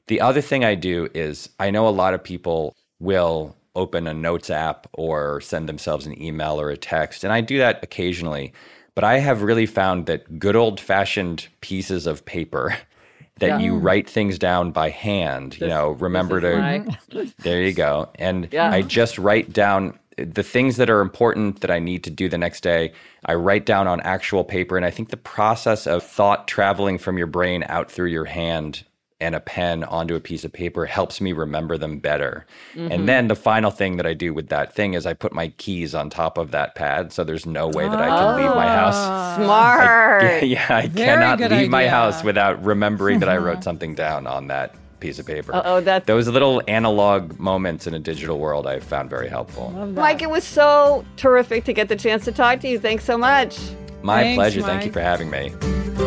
The 0.07 0.21
other 0.21 0.41
thing 0.41 0.63
I 0.63 0.75
do 0.75 1.09
is 1.13 1.49
I 1.59 1.69
know 1.69 1.87
a 1.87 1.89
lot 1.89 2.13
of 2.13 2.23
people 2.23 2.75
will 2.99 3.55
open 3.75 4.07
a 4.07 4.13
notes 4.13 4.49
app 4.49 4.87
or 4.93 5.41
send 5.41 5.67
themselves 5.67 6.05
an 6.05 6.21
email 6.21 6.59
or 6.59 6.69
a 6.69 6.77
text 6.77 7.23
and 7.23 7.33
I 7.33 7.41
do 7.41 7.57
that 7.57 7.83
occasionally, 7.83 8.53
but 8.95 9.03
I 9.03 9.19
have 9.19 9.41
really 9.41 9.65
found 9.65 10.05
that 10.05 10.39
good 10.39 10.55
old-fashioned 10.55 11.47
pieces 11.61 12.07
of 12.07 12.25
paper 12.25 12.75
that 13.39 13.47
yeah. 13.47 13.59
you 13.59 13.77
write 13.77 14.09
things 14.09 14.39
down 14.39 14.71
by 14.71 14.89
hand, 14.89 15.53
this, 15.53 15.61
you 15.61 15.67
know, 15.67 15.91
remember 15.91 16.41
to 16.41 17.31
There 17.39 17.61
you 17.61 17.73
go. 17.73 18.09
And 18.15 18.47
yeah. 18.51 18.71
I 18.71 18.81
just 18.81 19.19
write 19.19 19.53
down 19.53 19.99
the 20.17 20.43
things 20.43 20.77
that 20.77 20.89
are 20.89 21.01
important 21.01 21.61
that 21.61 21.71
I 21.71 21.79
need 21.79 22.03
to 22.05 22.09
do 22.09 22.27
the 22.27 22.37
next 22.37 22.61
day, 22.61 22.91
I 23.25 23.35
write 23.35 23.65
down 23.65 23.87
on 23.87 24.01
actual 24.01 24.43
paper. 24.43 24.75
And 24.75 24.85
I 24.85 24.91
think 24.91 25.09
the 25.09 25.17
process 25.17 25.85
of 25.85 26.03
thought 26.03 26.47
traveling 26.47 26.97
from 26.97 27.17
your 27.17 27.27
brain 27.27 27.63
out 27.67 27.91
through 27.91 28.09
your 28.09 28.25
hand 28.25 28.83
and 29.19 29.33
a 29.33 29.39
pen 29.39 29.83
onto 29.83 30.15
a 30.15 30.19
piece 30.19 30.43
of 30.43 30.53
paper 30.53 30.85
helps 30.85 31.19
me 31.19 31.33
remember 31.33 31.77
them 31.77 31.97
better. 31.99 32.45
Mm-hmm. 32.75 32.91
And 32.91 33.09
then 33.09 33.27
the 33.27 33.35
final 33.35 33.71
thing 33.71 33.97
that 33.97 34.05
I 34.05 34.13
do 34.13 34.31
with 34.33 34.49
that 34.49 34.73
thing 34.73 34.93
is 34.93 35.07
I 35.07 35.13
put 35.13 35.33
my 35.33 35.47
keys 35.57 35.95
on 35.95 36.09
top 36.09 36.37
of 36.37 36.51
that 36.51 36.75
pad. 36.75 37.11
So 37.11 37.23
there's 37.23 37.45
no 37.45 37.67
way 37.67 37.87
that 37.87 37.99
I 37.99 38.09
can 38.09 38.37
leave 38.37 38.55
my 38.55 38.67
house. 38.67 38.95
Ah, 38.95 39.35
smart. 39.37 40.23
I, 40.23 40.39
yeah, 40.41 40.67
I 40.69 40.87
Very 40.87 41.07
cannot 41.07 41.39
leave 41.39 41.51
idea. 41.51 41.69
my 41.69 41.87
house 41.87 42.23
without 42.23 42.63
remembering 42.63 43.19
that 43.19 43.29
I 43.29 43.37
wrote 43.37 43.63
something 43.63 43.95
down 43.95 44.27
on 44.27 44.47
that 44.47 44.75
piece 44.99 45.19
of 45.19 45.25
paper. 45.25 45.51
Oh, 45.53 45.81
that 45.81 46.05
those 46.05 46.27
little 46.27 46.61
analog 46.67 47.39
moments 47.39 47.87
in 47.87 47.93
a 47.93 47.99
digital 47.99 48.39
world 48.39 48.67
I 48.67 48.79
found 48.79 49.09
very 49.09 49.29
helpful. 49.29 49.71
Mike, 49.71 50.21
it 50.21 50.29
was 50.29 50.43
so 50.43 51.05
terrific 51.15 51.63
to 51.65 51.73
get 51.73 51.89
the 51.89 51.95
chance 51.95 52.25
to 52.25 52.31
talk 52.31 52.59
to 52.61 52.67
you. 52.67 52.79
Thanks 52.79 53.03
so 53.03 53.17
much. 53.17 53.57
My 54.01 54.23
Thanks, 54.23 54.37
pleasure. 54.37 54.61
Mike. 54.61 54.69
Thank 54.69 54.85
you 54.85 54.91
for 54.91 55.01
having 55.01 55.29
me. 55.29 56.06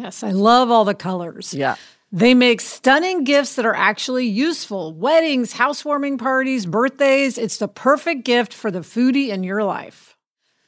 Yes, 0.00 0.22
I 0.22 0.30
love 0.30 0.70
all 0.70 0.86
the 0.86 0.94
colors. 0.94 1.52
Yeah. 1.52 1.76
They 2.10 2.34
make 2.34 2.60
stunning 2.60 3.24
gifts 3.24 3.54
that 3.56 3.66
are 3.66 3.74
actually 3.74 4.26
useful. 4.26 4.94
Weddings, 4.94 5.52
housewarming 5.52 6.16
parties, 6.16 6.64
birthdays. 6.64 7.36
It's 7.36 7.58
the 7.58 7.68
perfect 7.68 8.24
gift 8.24 8.54
for 8.54 8.70
the 8.70 8.80
foodie 8.80 9.28
in 9.28 9.44
your 9.44 9.62
life. 9.62 10.16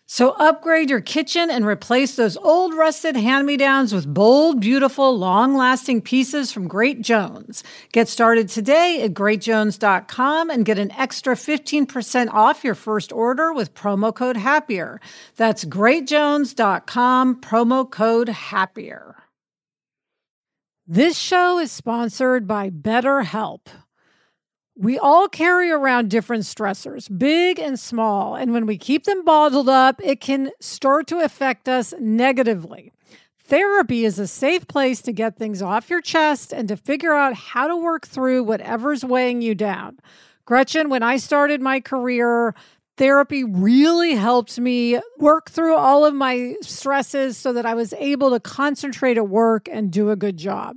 So 0.05 0.33
upgrade 0.33 0.91
your 0.91 1.01
kitchen 1.01 1.51
and 1.51 1.65
replace 1.65 2.17
those 2.17 2.37
old 2.37 2.75
rusted 2.75 3.17
hand-me-downs 3.17 3.95
with 3.95 4.13
bold, 4.13 4.61
beautiful, 4.61 5.17
long-lasting 5.17 6.03
pieces 6.03 6.53
from 6.53 6.69
Great 6.69 7.01
Jones. 7.01 7.65
Get 7.93 8.09
started 8.09 8.51
today 8.51 9.01
at 9.03 9.15
greatjones.com 9.15 10.51
and 10.51 10.67
get 10.67 10.79
an 10.79 10.93
extra 10.93 11.35
15% 11.35 12.29
off 12.29 12.63
your 12.63 12.75
first 12.75 13.11
order 13.11 13.55
with 13.55 13.73
promo 13.73 14.15
code 14.15 14.37
HAPPIER. 14.37 15.01
That's 15.37 15.65
greatjones.com, 15.65 17.41
promo 17.41 17.91
code 17.91 18.29
HAPPIER. 18.29 19.22
This 20.87 21.17
show 21.17 21.61
is 21.61 21.71
sponsored 21.71 22.49
by 22.49 22.69
BetterHelp. 22.69 23.69
We 24.77 24.99
all 24.99 25.29
carry 25.29 25.71
around 25.71 26.11
different 26.11 26.43
stressors, 26.43 27.07
big 27.17 27.61
and 27.61 27.79
small, 27.79 28.35
and 28.35 28.53
when 28.53 28.67
we 28.67 28.79
keep 28.79 29.05
them 29.05 29.25
bottled 29.25 29.69
up, 29.69 30.01
it 30.03 30.21
can 30.21 30.51
start 30.59 31.07
to 31.07 31.21
affect 31.21 31.69
us 31.69 31.95
negatively. 32.01 32.93
Therapy 33.45 34.05
is 34.05 34.19
a 34.19 34.27
safe 34.27 34.67
place 34.67 35.01
to 35.03 35.13
get 35.13 35.37
things 35.37 35.63
off 35.63 35.89
your 35.89 36.01
chest 36.01 36.53
and 36.53 36.67
to 36.67 36.77
figure 36.77 37.15
out 37.15 37.35
how 37.35 37.69
to 37.69 37.77
work 37.77 38.05
through 38.05 38.43
whatever's 38.43 39.05
weighing 39.05 39.41
you 39.41 39.55
down. 39.55 40.01
Gretchen, 40.47 40.89
when 40.89 41.05
I 41.05 41.17
started 41.17 41.61
my 41.61 41.79
career, 41.79 42.57
therapy 43.03 43.43
really 43.43 44.15
helped 44.15 44.61
me 44.61 44.97
work 45.19 45.51
through 45.51 45.75
all 45.75 46.05
of 46.05 46.15
my 46.15 46.55
stresses 46.61 47.37
so 47.37 47.53
that 47.53 47.67
I 47.67 47.75
was 47.75 47.93
able 47.95 48.31
to 48.31 48.39
concentrate 48.39 49.17
at 49.17 49.29
work 49.29 49.69
and 49.69 49.91
do 49.91 50.11
a 50.11 50.15
good 50.15 50.37
job. 50.37 50.77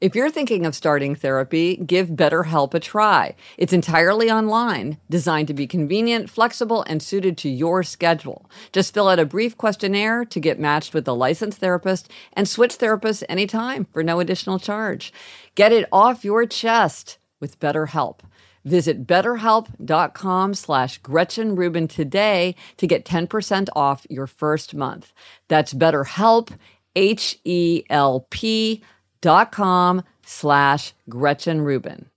If 0.00 0.16
you're 0.16 0.28
thinking 0.28 0.66
of 0.66 0.74
starting 0.74 1.14
therapy, 1.14 1.76
give 1.76 2.08
BetterHelp 2.08 2.74
a 2.74 2.80
try. 2.80 3.36
It's 3.58 3.72
entirely 3.72 4.28
online, 4.28 4.98
designed 5.08 5.46
to 5.46 5.54
be 5.54 5.68
convenient, 5.68 6.28
flexible, 6.28 6.82
and 6.88 7.00
suited 7.00 7.38
to 7.38 7.48
your 7.48 7.84
schedule. 7.84 8.50
Just 8.72 8.92
fill 8.92 9.06
out 9.06 9.20
a 9.20 9.24
brief 9.24 9.56
questionnaire 9.56 10.24
to 10.24 10.40
get 10.40 10.58
matched 10.58 10.94
with 10.94 11.06
a 11.06 11.12
licensed 11.12 11.58
therapist 11.58 12.10
and 12.32 12.48
switch 12.48 12.76
therapists 12.76 13.22
anytime 13.28 13.86
for 13.92 14.02
no 14.02 14.18
additional 14.18 14.58
charge. 14.58 15.12
Get 15.54 15.70
it 15.70 15.88
off 15.92 16.24
your 16.24 16.44
chest 16.44 17.18
with 17.38 17.60
BetterHelp. 17.60 18.18
Visit 18.66 19.06
betterhelp.com 19.06 20.54
slash 20.54 20.98
Gretchen 20.98 21.54
Rubin 21.54 21.86
today 21.86 22.56
to 22.78 22.86
get 22.88 23.04
10% 23.04 23.68
off 23.76 24.04
your 24.10 24.26
first 24.26 24.74
month. 24.74 25.12
That's 25.46 25.72
BetterHelp, 25.72 26.50
H-E-L-P 26.96 28.82
dot 29.22 29.52
com 29.52 30.02
slash 30.24 30.92
Gretchen 31.08 31.60
Rubin. 31.60 32.10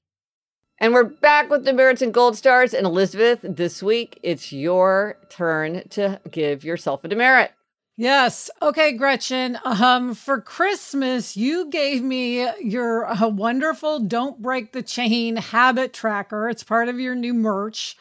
And 0.79 0.93
we're 0.93 1.03
back 1.03 1.49
with 1.49 1.65
demerits 1.65 2.01
and 2.01 2.13
gold 2.13 2.35
stars. 2.35 2.73
And 2.73 2.85
Elizabeth, 2.85 3.39
this 3.43 3.83
week 3.83 4.19
it's 4.23 4.51
your 4.51 5.17
turn 5.29 5.88
to 5.89 6.19
give 6.31 6.63
yourself 6.63 7.03
a 7.03 7.07
demerit. 7.07 7.51
Yes. 7.99 8.49
Okay, 8.62 8.93
Gretchen. 8.93 9.59
Um, 9.65 10.15
for 10.15 10.39
Christmas, 10.39 11.35
you 11.35 11.69
gave 11.69 12.01
me 12.01 12.47
your 12.62 13.05
uh, 13.05 13.27
wonderful 13.27 13.99
Don't 13.99 14.41
Break 14.41 14.71
the 14.71 14.81
Chain 14.81 15.35
habit 15.35 15.91
tracker. 15.91 16.47
It's 16.47 16.63
part 16.63 16.88
of 16.88 16.97
your 16.97 17.13
new 17.13 17.33
merch. 17.33 17.97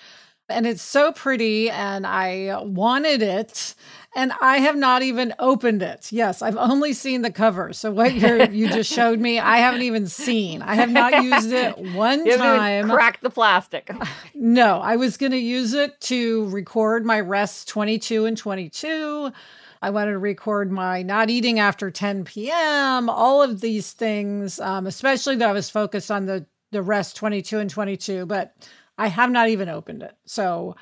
And 0.48 0.68
it's 0.68 0.82
so 0.82 1.10
pretty, 1.10 1.68
and 1.68 2.06
I 2.06 2.62
wanted 2.62 3.22
it 3.22 3.74
and 4.14 4.32
I 4.40 4.58
have 4.58 4.76
not 4.76 5.02
even 5.02 5.34
opened 5.38 5.82
it. 5.82 6.10
Yes, 6.10 6.42
I've 6.42 6.56
only 6.56 6.92
seen 6.92 7.22
the 7.22 7.30
cover. 7.30 7.72
So 7.72 7.90
what 7.90 8.14
you 8.14 8.68
just 8.68 8.92
showed 8.92 9.20
me, 9.20 9.38
I 9.38 9.58
haven't 9.58 9.82
even 9.82 10.06
seen. 10.06 10.62
I 10.62 10.74
have 10.74 10.90
not 10.90 11.22
used 11.22 11.52
it 11.52 11.76
one 11.94 12.24
you 12.24 12.36
time. 12.36 12.88
Crack 12.90 13.20
the 13.20 13.30
plastic. 13.30 13.90
no, 14.34 14.80
I 14.80 14.96
was 14.96 15.16
going 15.16 15.32
to 15.32 15.38
use 15.38 15.74
it 15.74 16.00
to 16.02 16.48
record 16.48 17.04
my 17.04 17.20
rest 17.20 17.68
22 17.68 18.26
and 18.26 18.36
22. 18.36 19.32
I 19.80 19.90
wanted 19.90 20.12
to 20.12 20.18
record 20.18 20.70
my 20.72 21.02
not 21.02 21.30
eating 21.30 21.58
after 21.58 21.90
10 21.90 22.24
p.m., 22.24 23.08
all 23.08 23.42
of 23.42 23.60
these 23.60 23.92
things, 23.92 24.58
um, 24.60 24.86
especially 24.86 25.36
that 25.36 25.48
I 25.48 25.52
was 25.52 25.70
focused 25.70 26.10
on 26.10 26.26
the, 26.26 26.46
the 26.70 26.82
rest 26.82 27.16
22 27.16 27.58
and 27.58 27.70
22, 27.70 28.26
but 28.26 28.54
I 28.96 29.08
have 29.08 29.30
not 29.30 29.48
even 29.48 29.68
opened 29.68 30.02
it. 30.02 30.16
So 30.24 30.76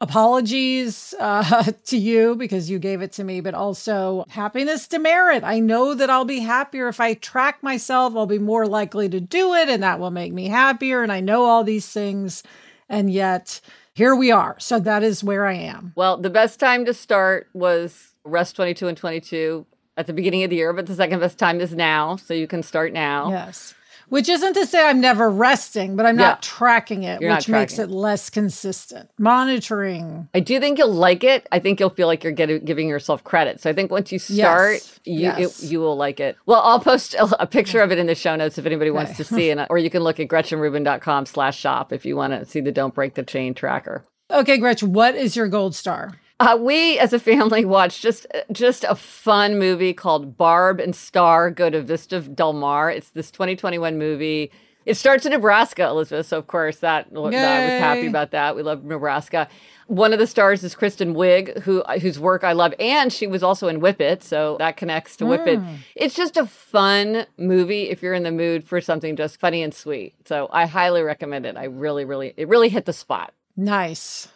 apologies 0.00 1.14
uh, 1.20 1.72
to 1.84 1.96
you 1.96 2.34
because 2.36 2.70
you 2.70 2.78
gave 2.78 3.02
it 3.02 3.12
to 3.12 3.24
me, 3.24 3.40
but 3.40 3.54
also 3.54 4.24
happiness 4.30 4.88
to 4.88 4.98
merit. 4.98 5.44
I 5.44 5.60
know 5.60 5.94
that 5.94 6.10
I'll 6.10 6.24
be 6.24 6.40
happier 6.40 6.88
if 6.88 7.00
I 7.00 7.14
track 7.14 7.62
myself. 7.62 8.14
I'll 8.16 8.26
be 8.26 8.38
more 8.38 8.66
likely 8.66 9.08
to 9.08 9.20
do 9.20 9.54
it, 9.54 9.68
and 9.68 9.82
that 9.82 10.00
will 10.00 10.10
make 10.10 10.32
me 10.32 10.48
happier. 10.48 11.02
And 11.02 11.12
I 11.12 11.20
know 11.20 11.44
all 11.44 11.64
these 11.64 11.88
things. 11.88 12.42
And 12.88 13.12
yet, 13.12 13.60
here 13.92 14.14
we 14.14 14.30
are. 14.30 14.56
So 14.58 14.78
that 14.80 15.02
is 15.02 15.22
where 15.24 15.46
I 15.46 15.54
am. 15.54 15.92
Well, 15.94 16.16
the 16.16 16.30
best 16.30 16.58
time 16.60 16.84
to 16.86 16.94
start 16.94 17.48
was 17.52 18.07
rest 18.24 18.56
22 18.56 18.88
and 18.88 18.96
22 18.96 19.66
at 19.96 20.06
the 20.06 20.12
beginning 20.12 20.44
of 20.44 20.50
the 20.50 20.56
year, 20.56 20.72
but 20.72 20.86
the 20.86 20.94
second 20.94 21.20
best 21.20 21.38
time 21.38 21.60
is 21.60 21.74
now. 21.74 22.16
So 22.16 22.32
you 22.34 22.46
can 22.46 22.62
start 22.62 22.92
now. 22.92 23.30
Yes. 23.30 23.74
Which 24.08 24.28
isn't 24.28 24.54
to 24.54 24.64
say 24.64 24.86
I'm 24.88 25.02
never 25.02 25.28
resting, 25.28 25.94
but 25.94 26.06
I'm 26.06 26.16
not 26.16 26.42
tracking 26.42 27.02
it, 27.02 27.20
You're 27.20 27.34
which 27.34 27.44
tracking 27.44 27.60
makes 27.60 27.78
it 27.78 27.90
less 27.90 28.30
consistent. 28.30 29.10
Monitoring. 29.18 30.28
I 30.32 30.40
do 30.40 30.58
think 30.60 30.78
you'll 30.78 30.94
like 30.94 31.24
it. 31.24 31.46
I 31.52 31.58
think 31.58 31.78
you'll 31.78 31.90
feel 31.90 32.06
like 32.06 32.24
you're 32.24 32.32
getting, 32.32 32.64
giving 32.64 32.88
yourself 32.88 33.22
credit. 33.22 33.60
So 33.60 33.68
I 33.68 33.74
think 33.74 33.90
once 33.90 34.10
you 34.10 34.18
start, 34.18 34.74
yes. 34.74 35.00
You, 35.04 35.20
yes. 35.20 35.62
It, 35.62 35.70
you 35.70 35.80
will 35.80 35.96
like 35.96 36.20
it. 36.20 36.38
Well, 36.46 36.62
I'll 36.62 36.80
post 36.80 37.14
a, 37.14 37.42
a, 37.42 37.46
picture 37.46 37.82
of 37.82 37.92
it 37.92 37.98
in 37.98 38.06
the 38.06 38.14
show 38.14 38.34
notes 38.34 38.56
if 38.56 38.64
anybody 38.64 38.90
okay. 38.90 38.96
wants 38.96 39.16
to 39.18 39.24
see 39.24 39.50
it. 39.50 39.58
Or 39.68 39.76
you 39.76 39.90
can 39.90 40.02
look 40.02 40.18
at 40.18 40.28
gretchenrubin.com 40.28 41.26
slash 41.26 41.58
shop 41.58 41.92
if 41.92 42.06
you 42.06 42.16
want 42.16 42.32
to 42.32 42.46
see 42.46 42.60
the 42.60 42.72
Don't 42.72 42.94
Break 42.94 43.14
the 43.14 43.22
Chain 43.22 43.52
tracker. 43.52 44.04
Okay, 44.30 44.56
Gretchen, 44.56 44.92
what 44.94 45.16
is 45.16 45.36
your 45.36 45.48
gold 45.48 45.74
star? 45.74 46.12
Uh, 46.40 46.56
we 46.60 46.98
as 46.98 47.12
a 47.12 47.18
family 47.18 47.64
watched 47.64 48.00
just 48.00 48.26
just 48.52 48.84
a 48.84 48.94
fun 48.94 49.58
movie 49.58 49.92
called 49.92 50.36
Barb 50.36 50.78
and 50.80 50.94
Star 50.94 51.50
Go 51.50 51.68
to 51.68 51.82
Vista 51.82 52.20
Del 52.20 52.52
Mar. 52.52 52.90
It's 52.90 53.10
this 53.10 53.30
2021 53.30 53.98
movie. 53.98 54.52
It 54.86 54.96
starts 54.96 55.26
in 55.26 55.32
Nebraska, 55.32 55.84
Elizabeth. 55.84 56.26
So 56.26 56.38
of 56.38 56.46
course 56.46 56.78
that, 56.78 57.10
that 57.12 57.18
I 57.18 57.20
was 57.20 57.34
happy 57.34 58.06
about 58.06 58.30
that. 58.30 58.56
We 58.56 58.62
love 58.62 58.84
Nebraska. 58.84 59.48
One 59.88 60.12
of 60.12 60.18
the 60.18 60.26
stars 60.26 60.62
is 60.64 60.74
Kristen 60.74 61.14
Wiig, 61.14 61.58
who 61.60 61.82
whose 62.00 62.18
work 62.20 62.44
I 62.44 62.52
love, 62.52 62.72
and 62.78 63.12
she 63.12 63.26
was 63.26 63.42
also 63.42 63.68
in 63.68 63.80
Whip 63.80 64.00
It, 64.00 64.22
so 64.22 64.56
that 64.58 64.76
connects 64.76 65.16
to 65.16 65.26
Whip 65.26 65.46
It. 65.46 65.58
Mm. 65.60 65.78
It's 65.96 66.14
just 66.14 66.36
a 66.36 66.46
fun 66.46 67.26
movie 67.36 67.90
if 67.90 68.02
you're 68.02 68.14
in 68.14 68.22
the 68.22 68.30
mood 68.30 68.64
for 68.64 68.80
something 68.80 69.16
just 69.16 69.40
funny 69.40 69.62
and 69.62 69.74
sweet. 69.74 70.14
So 70.26 70.48
I 70.52 70.66
highly 70.66 71.02
recommend 71.02 71.46
it. 71.46 71.56
I 71.56 71.64
really, 71.64 72.04
really, 72.04 72.34
it 72.36 72.48
really 72.48 72.68
hit 72.68 72.84
the 72.84 72.92
spot. 72.92 73.32
Nice. 73.56 74.28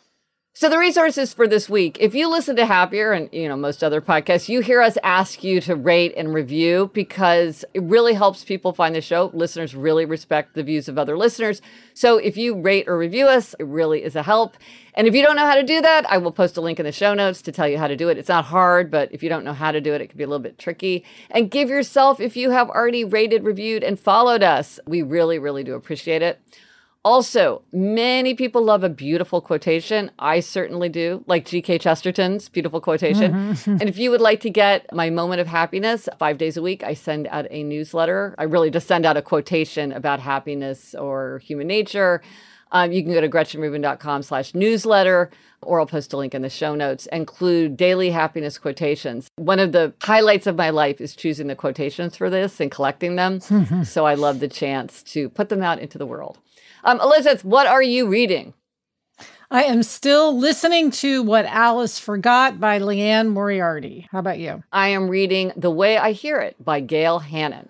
So 0.55 0.69
the 0.69 0.77
resources 0.77 1.33
for 1.33 1.49
this 1.49 1.71
week, 1.71 1.97
if 1.99 2.15
you 2.15 2.29
listen 2.29 2.57
to 2.57 2.67
Happier 2.67 3.13
and 3.13 3.31
you 3.33 3.49
know 3.49 3.57
most 3.57 3.83
other 3.83 4.03
podcasts, 4.03 4.51
you 4.51 4.61
hear 4.61 4.83
us 4.83 4.99
ask 5.03 5.43
you 5.43 5.63
to 5.63 5.75
rate 5.75 6.13
and 6.15 6.35
review 6.35 6.91
because 6.93 7.65
it 7.73 7.83
really 7.85 8.13
helps 8.13 8.45
people 8.45 8.75
find 8.75 8.95
the 8.95 9.01
show. 9.01 9.31
Listeners 9.33 9.75
really 9.75 10.05
respect 10.05 10.53
the 10.53 10.63
views 10.63 10.91
of 10.91 10.99
other 10.99 11.17
listeners. 11.17 11.63
So 11.95 12.19
if 12.19 12.37
you 12.37 12.61
rate 12.61 12.87
or 12.87 12.99
review 12.99 13.29
us, 13.29 13.55
it 13.59 13.65
really 13.65 14.05
is 14.05 14.15
a 14.15 14.23
help. 14.23 14.59
And 14.93 15.07
if 15.07 15.15
you 15.15 15.23
don't 15.23 15.37
know 15.37 15.47
how 15.47 15.55
to 15.55 15.63
do 15.63 15.81
that, 15.81 16.05
I 16.13 16.19
will 16.19 16.31
post 16.31 16.59
a 16.59 16.61
link 16.61 16.79
in 16.79 16.85
the 16.85 16.93
show 16.93 17.15
notes 17.15 17.41
to 17.43 17.51
tell 17.51 17.67
you 17.67 17.79
how 17.79 17.89
to 17.89 17.97
do 17.97 18.11
it. 18.11 18.19
It's 18.19 18.29
not 18.29 18.45
hard, 18.45 18.91
but 18.91 19.11
if 19.11 19.23
you 19.23 19.31
don't 19.31 19.45
know 19.45 19.55
how 19.55 19.73
to 19.73 19.81
do 19.81 19.95
it, 19.95 20.03
it 20.03 20.09
can 20.09 20.19
be 20.19 20.25
a 20.25 20.29
little 20.29 20.43
bit 20.43 20.59
tricky. 20.59 21.03
And 21.31 21.51
give 21.51 21.71
yourself 21.71 22.21
if 22.21 22.37
you 22.37 22.51
have 22.51 22.69
already 22.69 23.07
rated, 23.07 23.45
reviewed, 23.45 23.83
and 23.83 23.99
followed 23.99 24.43
us. 24.43 24.79
We 24.87 25.01
really, 25.01 25.39
really 25.39 25.65
do 25.65 25.73
appreciate 25.73 26.21
it. 26.21 26.43
Also, 27.05 27.63
many 27.73 28.33
people 28.33 28.63
love 28.63 28.85
a 28.85 28.89
beautiful 28.89 29.41
quotation. 29.41 30.11
I 30.21 30.39
certainly 30.39 30.89
do, 30.89 31.25
like 31.27 31.45
G.K. 31.47 31.79
Chesterton's 31.79 32.49
beautiful 32.49 32.81
quotation. 32.81 33.33
Mm-hmm. 33.33 33.71
and 33.81 33.83
if 33.89 33.99
you 33.99 34.11
would 34.13 34.21
like 34.21 34.41
to 34.41 34.51
get 34.51 34.87
my 34.93 35.11
moment 35.11 35.41
of 35.41 35.49
happiness 35.49 36.09
five 36.19 36.39
days 36.39 36.57
a 36.57 36.63
week, 36.63 36.85
I 36.85 36.95
send 36.95 37.27
out 37.27 37.47
a 37.51 37.65
newsletter. 37.65 38.37
I 38.39 38.45
really 38.45 38.71
just 38.71 38.87
send 38.87 39.05
out 39.05 39.17
a 39.17 39.23
quotation 39.23 39.91
about 39.91 40.21
happiness 40.21 40.95
or 40.95 41.41
human 41.45 41.67
nature. 41.67 42.23
Um, 42.71 42.93
you 42.93 43.03
can 43.03 43.13
go 43.13 43.21
to 43.21 43.29
gretchenrubin.com 43.29 44.23
slash 44.23 44.55
newsletter, 44.55 45.31
or 45.61 45.81
I'll 45.81 45.87
post 45.87 46.13
a 46.13 46.17
link 46.17 46.35
in 46.35 46.43
the 46.43 46.49
show 46.49 46.75
notes, 46.75 47.07
include 47.07 47.77
daily 47.77 48.11
happiness 48.11 48.59
quotations. 48.59 49.29
One 49.37 49.59
of 49.59 49.73
the 49.73 49.93
highlights 50.01 50.47
of 50.47 50.57
my 50.57 50.71
life 50.71 51.01
is 51.01 51.15
choosing 51.17 51.49
the 51.49 51.57
quotations 51.57 52.17
for 52.17 52.31
this 52.31 52.61
and 52.61 52.71
collecting 52.71 53.17
them. 53.17 53.41
so 53.85 54.07
I 54.07 54.15
love 54.15 54.41
the 54.41 54.49
chance 54.49 55.03
to 55.05 55.29
put 55.29 55.49
them 55.49 55.63
out 55.63 55.81
into 55.81 55.99
the 55.99 56.07
world. 56.07 56.39
Um, 56.85 57.01
Elizabeth, 57.01 57.45
what 57.45 57.67
are 57.67 57.83
you 57.83 58.09
reading? 58.09 58.55
I 59.51 59.65
am 59.65 59.83
still 59.83 60.37
listening 60.37 60.91
to 60.93 61.23
What 61.23 61.45
Alice 61.45 61.99
Forgot 61.99 62.59
by 62.59 62.79
Liane 62.79 63.29
Moriarty. 63.29 64.09
How 64.11 64.19
about 64.19 64.39
you? 64.39 64.63
I 64.73 64.89
am 64.89 65.09
reading 65.09 65.53
The 65.57 65.71
Way 65.71 65.99
I 65.99 66.13
Hear 66.13 66.39
It 66.39 66.57
by 66.63 66.81
Gail 66.81 67.19
Hannon. 67.19 67.69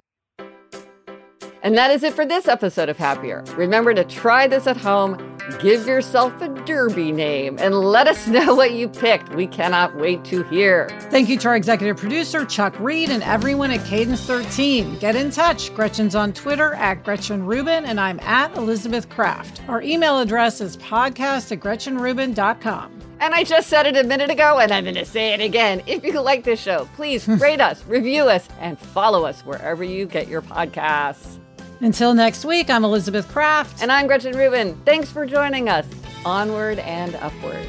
And 1.64 1.78
that 1.78 1.92
is 1.92 2.02
it 2.02 2.12
for 2.12 2.26
this 2.26 2.48
episode 2.48 2.88
of 2.88 2.96
Happier. 2.96 3.44
Remember 3.56 3.94
to 3.94 4.02
try 4.02 4.48
this 4.48 4.66
at 4.66 4.76
home, 4.76 5.16
give 5.60 5.86
yourself 5.86 6.40
a 6.42 6.48
derby 6.48 7.12
name, 7.12 7.56
and 7.60 7.72
let 7.76 8.08
us 8.08 8.26
know 8.28 8.56
what 8.56 8.72
you 8.72 8.88
picked. 8.88 9.32
We 9.32 9.46
cannot 9.46 9.96
wait 9.96 10.24
to 10.24 10.42
hear. 10.44 10.88
Thank 11.02 11.28
you 11.28 11.38
to 11.38 11.48
our 11.48 11.56
executive 11.56 11.96
producer, 11.98 12.44
Chuck 12.44 12.78
Reed, 12.80 13.10
and 13.10 13.22
everyone 13.22 13.70
at 13.70 13.86
Cadence 13.86 14.22
13. 14.22 14.98
Get 14.98 15.14
in 15.14 15.30
touch. 15.30 15.72
Gretchen's 15.72 16.16
on 16.16 16.32
Twitter 16.32 16.74
at 16.74 17.04
Gretchen 17.04 17.46
Rubin, 17.46 17.84
and 17.84 18.00
I'm 18.00 18.18
at 18.20 18.56
Elizabeth 18.56 19.08
Craft. 19.08 19.62
Our 19.68 19.82
email 19.82 20.18
address 20.18 20.60
is 20.60 20.76
podcast 20.78 21.52
at 21.52 21.60
GretchenRubin.com. 21.60 22.98
And 23.20 23.34
I 23.34 23.44
just 23.44 23.68
said 23.68 23.86
it 23.86 23.96
a 23.96 24.02
minute 24.02 24.30
ago, 24.30 24.58
and 24.58 24.72
I'm 24.72 24.82
going 24.82 24.96
to 24.96 25.04
say 25.04 25.32
it 25.32 25.40
again. 25.40 25.80
If 25.86 26.02
you 26.02 26.20
like 26.20 26.42
this 26.42 26.60
show, 26.60 26.88
please 26.96 27.28
rate 27.28 27.60
us, 27.60 27.86
review 27.86 28.24
us, 28.24 28.48
and 28.58 28.76
follow 28.76 29.24
us 29.24 29.42
wherever 29.42 29.84
you 29.84 30.06
get 30.06 30.26
your 30.26 30.42
podcasts. 30.42 31.38
Until 31.82 32.14
next 32.14 32.44
week, 32.44 32.70
I'm 32.70 32.84
Elizabeth 32.84 33.26
Craft. 33.32 33.82
And 33.82 33.90
I'm 33.90 34.06
Gretchen 34.06 34.36
Rubin. 34.36 34.80
Thanks 34.84 35.10
for 35.10 35.26
joining 35.26 35.68
us. 35.68 35.84
Onward 36.24 36.78
and 36.78 37.16
upward. 37.16 37.66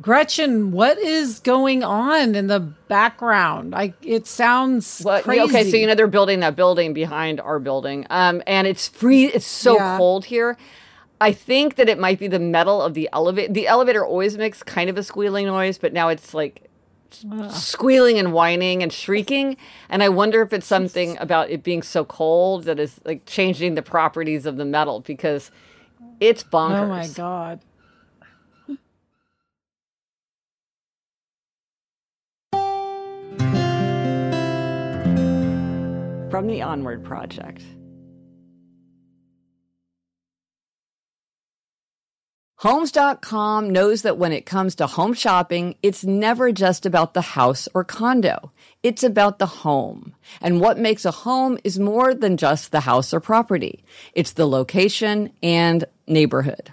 Gretchen, 0.00 0.72
what 0.72 0.98
is 0.98 1.40
going 1.40 1.84
on 1.84 2.34
in 2.34 2.46
the 2.46 2.60
background? 2.60 3.74
I 3.74 3.92
it 4.02 4.26
sounds 4.26 5.02
well, 5.04 5.22
crazy. 5.22 5.42
Okay, 5.42 5.70
so 5.70 5.76
you 5.76 5.86
know 5.86 5.94
they're 5.94 6.06
building 6.06 6.40
that 6.40 6.56
building 6.56 6.94
behind 6.94 7.40
our 7.40 7.58
building, 7.58 8.06
um, 8.08 8.42
and 8.46 8.66
it's 8.66 8.88
free. 8.88 9.26
It's 9.26 9.46
so 9.46 9.76
yeah. 9.76 9.96
cold 9.98 10.24
here. 10.24 10.56
I 11.20 11.32
think 11.32 11.74
that 11.74 11.88
it 11.88 11.98
might 11.98 12.18
be 12.18 12.28
the 12.28 12.38
metal 12.38 12.80
of 12.80 12.94
the 12.94 13.10
elevator. 13.12 13.52
The 13.52 13.66
elevator 13.66 14.04
always 14.04 14.38
makes 14.38 14.62
kind 14.62 14.88
of 14.88 14.96
a 14.96 15.02
squealing 15.02 15.46
noise, 15.46 15.76
but 15.76 15.92
now 15.92 16.08
it's 16.08 16.32
like 16.32 16.70
Ugh. 17.30 17.50
squealing 17.50 18.18
and 18.18 18.32
whining 18.32 18.82
and 18.82 18.90
shrieking. 18.90 19.58
And 19.90 20.02
I 20.02 20.08
wonder 20.08 20.40
if 20.40 20.54
it's 20.54 20.66
something 20.66 21.18
about 21.18 21.50
it 21.50 21.62
being 21.62 21.82
so 21.82 22.06
cold 22.06 22.64
that 22.64 22.78
is 22.78 23.00
like 23.04 23.26
changing 23.26 23.74
the 23.74 23.82
properties 23.82 24.46
of 24.46 24.56
the 24.56 24.64
metal 24.64 25.00
because 25.00 25.50
it's 26.20 26.42
bonkers. 26.42 26.80
Oh 26.80 26.86
my 26.86 27.06
god. 27.08 27.60
From 36.40 36.46
the 36.46 36.62
Onward 36.62 37.04
Project. 37.04 37.62
Homes.com 42.56 43.68
knows 43.68 44.00
that 44.00 44.16
when 44.16 44.32
it 44.32 44.46
comes 44.46 44.74
to 44.76 44.86
home 44.86 45.12
shopping, 45.12 45.74
it's 45.82 46.02
never 46.02 46.50
just 46.50 46.86
about 46.86 47.12
the 47.12 47.20
house 47.20 47.68
or 47.74 47.84
condo. 47.84 48.52
It's 48.82 49.02
about 49.02 49.38
the 49.38 49.44
home. 49.44 50.14
And 50.40 50.62
what 50.62 50.78
makes 50.78 51.04
a 51.04 51.10
home 51.10 51.58
is 51.62 51.78
more 51.78 52.14
than 52.14 52.38
just 52.38 52.72
the 52.72 52.80
house 52.80 53.12
or 53.12 53.20
property. 53.20 53.84
It's 54.14 54.32
the 54.32 54.48
location 54.48 55.32
and 55.42 55.84
neighborhood. 56.06 56.72